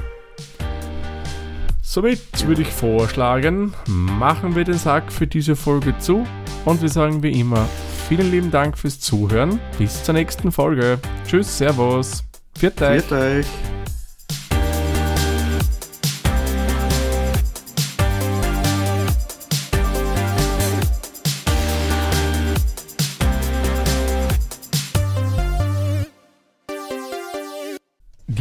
Somit 1.83 2.47
würde 2.47 2.62
ich 2.62 2.68
vorschlagen, 2.68 3.75
machen 3.87 4.55
wir 4.55 4.64
den 4.64 4.79
Sack 4.79 5.12
für 5.12 5.27
diese 5.27 5.57
Folge 5.57 5.99
zu 5.99 6.25
und 6.64 6.83
wir 6.83 6.88
sagen 6.88 7.23
wie 7.23 7.38
immer 7.38 7.68
vielen 8.09 8.31
lieben 8.31 8.51
Dank 8.51 8.79
fürs 8.79 9.01
Zuhören. 9.01 9.59
Bis 9.79 10.05
zur 10.05 10.14
nächsten 10.14 10.53
Folge. 10.53 10.99
Tschüss, 11.27 11.59
Servus. 11.59 12.25
Viert 12.57 12.81
euch. 12.83 13.05
Viert 13.05 13.12
euch. 13.12 13.74